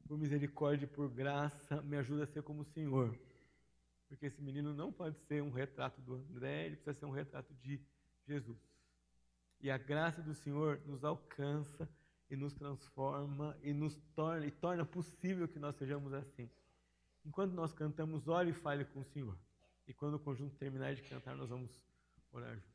por 0.06 0.18
misericórdia 0.18 0.84
e 0.84 0.86
por 0.86 1.08
graça, 1.08 1.80
me 1.80 1.96
ajuda 1.96 2.24
a 2.24 2.26
ser 2.26 2.42
como 2.42 2.60
o 2.60 2.64
Senhor. 2.66 3.18
Porque 4.06 4.26
esse 4.26 4.42
menino 4.42 4.74
não 4.74 4.92
pode 4.92 5.18
ser 5.20 5.42
um 5.42 5.50
retrato 5.50 5.98
do 6.02 6.12
André, 6.12 6.66
ele 6.66 6.76
precisa 6.76 6.98
ser 6.98 7.06
um 7.06 7.10
retrato 7.10 7.54
de 7.54 7.80
Jesus. 8.26 8.58
E 9.62 9.70
a 9.70 9.78
graça 9.78 10.20
do 10.20 10.34
Senhor 10.34 10.78
nos 10.84 11.02
alcança 11.02 11.88
e 12.28 12.36
nos 12.36 12.52
transforma 12.52 13.56
e 13.62 13.72
nos 13.72 13.96
torna, 14.14 14.44
e 14.44 14.50
torna 14.50 14.84
possível 14.84 15.48
que 15.48 15.58
nós 15.58 15.74
sejamos 15.76 16.12
assim. 16.12 16.50
Enquanto 17.24 17.54
nós 17.54 17.72
cantamos, 17.72 18.28
ore 18.28 18.50
e 18.50 18.52
fale 18.52 18.84
com 18.84 19.00
o 19.00 19.04
Senhor. 19.04 19.38
E 19.88 19.94
quando 19.94 20.16
o 20.16 20.20
conjunto 20.20 20.54
terminar 20.56 20.94
de 20.94 21.02
cantar, 21.02 21.34
nós 21.34 21.48
vamos 21.48 21.82
orar 22.30 22.54
juntos. 22.54 22.71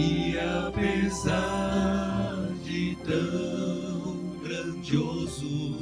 E 0.00 0.38
apesar 0.38 1.34
de 2.62 2.96
tão 3.04 4.38
grandioso, 4.44 5.74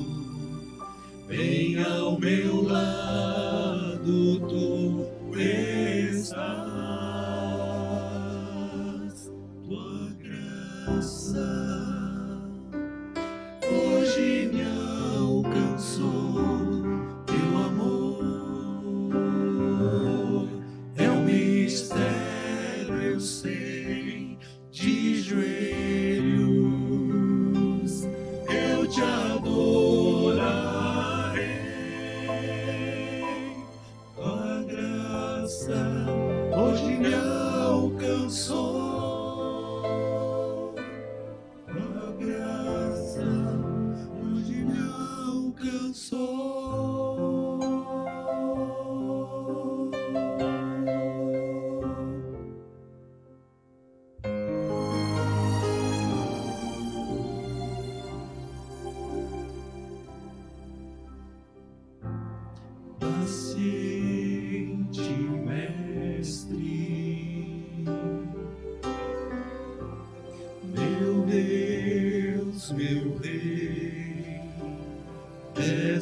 bem 1.28 1.78
ao 1.84 2.18
meu 2.18 2.62
lado 2.62 4.40
tu 4.48 5.06
estás. 5.38 6.76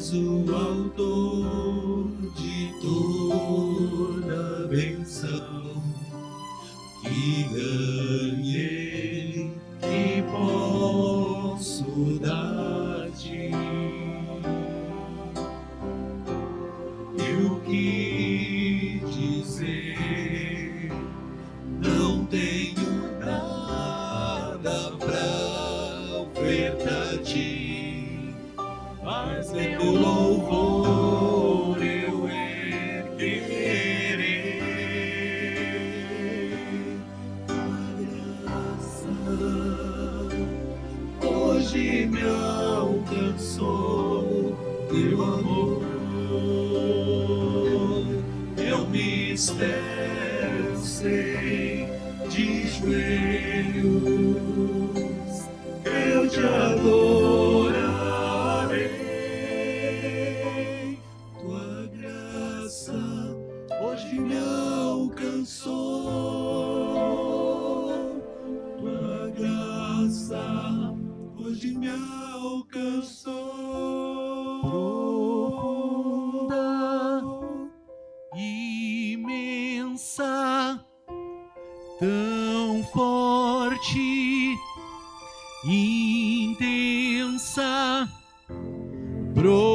és 0.05 0.13
o 0.13 0.55
autor 0.55 2.07
de 2.37 2.71
toda 2.79 4.67
benção 4.67 5.81
que 7.01 7.43
ganha. 7.51 8.14
força 80.05 80.79
tão 81.99 82.83
forte, 82.93 84.55
intensa. 85.65 86.83
Pro 89.33 89.74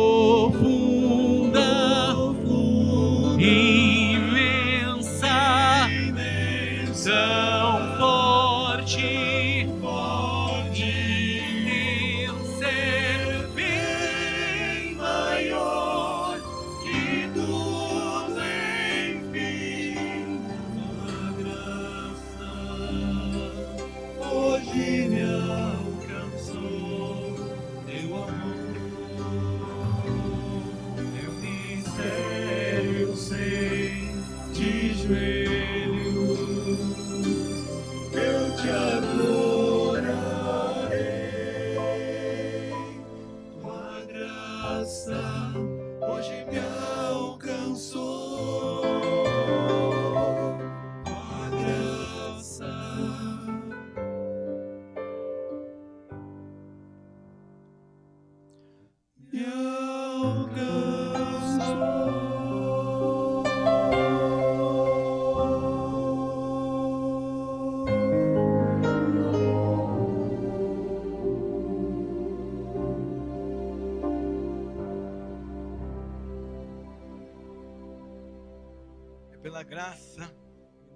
graça, 79.70 80.28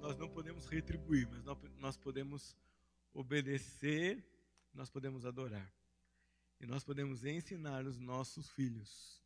nós 0.01 0.19
não 0.19 0.29
podemos 0.29 0.67
retribuir, 0.67 1.29
mas 1.29 1.45
nós 1.79 1.97
podemos 1.97 2.57
obedecer, 3.13 4.29
nós 4.73 4.91
podemos 4.91 5.25
adorar. 5.25 5.73
E 6.61 6.67
nós 6.67 6.83
podemos 6.83 7.25
ensinar 7.25 7.87
os 7.87 8.01
nossos 8.01 8.51
filhos, 8.51 9.23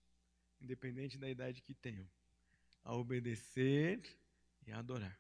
independente 0.61 1.17
da 1.17 1.31
idade 1.31 1.63
que 1.63 1.73
tenham, 1.73 2.07
a 2.85 2.95
obedecer 2.95 4.03
e 4.67 4.71
a 4.71 4.81
adorar, 4.81 5.19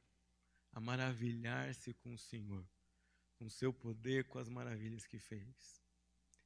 a 0.72 0.78
maravilhar-se 0.78 1.94
com 1.94 2.12
o 2.12 2.18
Senhor, 2.18 2.68
com 3.36 3.46
o 3.46 3.50
seu 3.50 3.72
poder, 3.72 4.24
com 4.24 4.38
as 4.38 4.50
maravilhas 4.50 5.06
que 5.06 5.18
fez. 5.18 5.82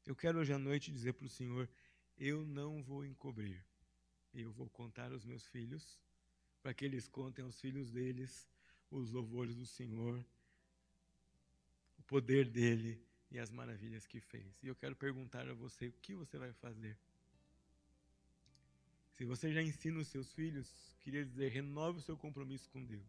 Eu 0.06 0.14
quero 0.14 0.38
hoje 0.38 0.52
à 0.52 0.58
noite 0.58 0.92
dizer 0.92 1.14
para 1.14 1.26
o 1.26 1.28
Senhor: 1.28 1.68
eu 2.16 2.46
não 2.46 2.80
vou 2.80 3.04
encobrir, 3.04 3.66
eu 4.32 4.52
vou 4.52 4.70
contar 4.70 5.10
aos 5.10 5.24
meus 5.24 5.44
filhos, 5.48 6.00
para 6.62 6.72
que 6.72 6.84
eles 6.84 7.08
contem 7.08 7.44
aos 7.44 7.60
filhos 7.60 7.90
deles 7.90 8.48
os 8.90 9.10
louvores 9.10 9.56
do 9.56 9.66
Senhor, 9.66 10.24
o 11.98 12.02
poder 12.02 12.48
dele 12.48 13.02
e 13.30 13.38
as 13.38 13.50
maravilhas 13.50 14.06
que 14.06 14.20
fez. 14.20 14.62
E 14.62 14.68
eu 14.68 14.76
quero 14.76 14.94
perguntar 14.94 15.48
a 15.48 15.54
você: 15.54 15.88
o 15.88 15.92
que 16.00 16.14
você 16.14 16.38
vai 16.38 16.52
fazer? 16.52 16.96
Se 19.16 19.24
você 19.24 19.52
já 19.52 19.62
ensina 19.62 19.98
os 19.98 20.08
seus 20.08 20.32
filhos, 20.32 20.68
queria 21.00 21.24
dizer, 21.24 21.48
renove 21.50 21.98
o 21.98 22.02
seu 22.02 22.16
compromisso 22.16 22.68
com 22.70 22.82
Deus. 22.84 23.06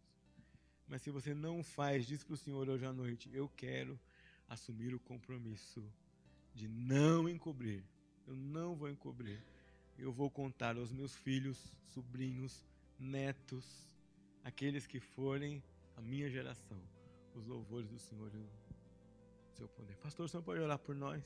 Mas 0.86 1.02
se 1.02 1.10
você 1.10 1.32
não 1.32 1.62
faz, 1.62 2.06
diz 2.06 2.22
para 2.22 2.34
o 2.34 2.36
Senhor 2.36 2.68
hoje 2.68 2.84
à 2.84 2.92
noite: 2.92 3.30
eu 3.32 3.48
quero 3.56 3.98
assumir 4.48 4.94
o 4.94 5.00
compromisso 5.00 5.82
de 6.54 6.68
não 6.68 7.28
encobrir. 7.28 7.84
Eu 8.26 8.36
não 8.36 8.74
vou 8.74 8.88
encobrir. 8.88 9.42
Eu 9.98 10.12
vou 10.12 10.30
contar 10.30 10.76
aos 10.76 10.90
meus 10.90 11.14
filhos, 11.14 11.58
sobrinhos, 11.92 12.64
netos, 12.98 13.86
aqueles 14.42 14.86
que 14.86 15.00
forem 15.00 15.62
a 15.96 16.00
minha 16.00 16.28
geração, 16.28 16.80
os 17.34 17.46
louvores 17.46 17.88
do 17.88 17.98
Senhor 17.98 18.30
e 18.34 18.38
o 18.38 18.48
seu 19.52 19.68
poder. 19.68 19.96
Pastor, 19.96 20.26
o 20.26 20.28
Senhor 20.28 20.42
pode 20.42 20.60
orar 20.60 20.78
por 20.78 20.94
nós? 20.94 21.22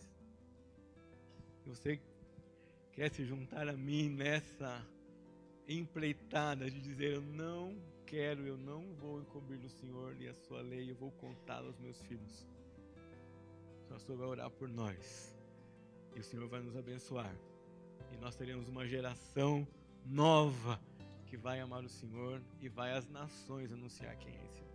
Se 1.62 1.68
você 1.68 2.00
quer 2.92 3.10
se 3.10 3.24
juntar 3.24 3.68
a 3.68 3.76
mim 3.76 4.08
nessa 4.08 4.86
empreitada 5.68 6.70
de 6.70 6.80
dizer: 6.80 7.14
Eu 7.14 7.22
não 7.22 7.76
quero, 8.06 8.46
eu 8.46 8.56
não 8.56 8.94
vou 8.94 9.20
encobrir 9.20 9.62
o 9.64 9.68
Senhor 9.68 10.16
e 10.20 10.28
a 10.28 10.34
sua 10.34 10.62
lei, 10.62 10.90
eu 10.90 10.96
vou 10.96 11.10
contá-la 11.12 11.66
aos 11.66 11.78
meus 11.78 12.00
filhos. 12.02 12.46
O 13.84 13.88
pastor 13.88 14.16
vai 14.16 14.28
orar 14.28 14.50
por 14.50 14.68
nós 14.68 15.36
e 16.14 16.20
o 16.20 16.24
Senhor 16.24 16.48
vai 16.48 16.60
nos 16.60 16.76
abençoar. 16.76 17.34
E 18.12 18.16
nós 18.16 18.34
teremos 18.34 18.68
uma 18.68 18.86
geração 18.86 19.66
nova 20.06 20.80
que 21.28 21.36
vai 21.36 21.60
amar 21.60 21.84
o 21.84 21.88
Senhor 21.88 22.42
e 22.60 22.68
vai 22.68 22.92
às 22.96 23.06
nações 23.08 23.70
anunciar 23.70 24.16
quem 24.16 24.34
é 24.34 24.44
esse 24.46 24.67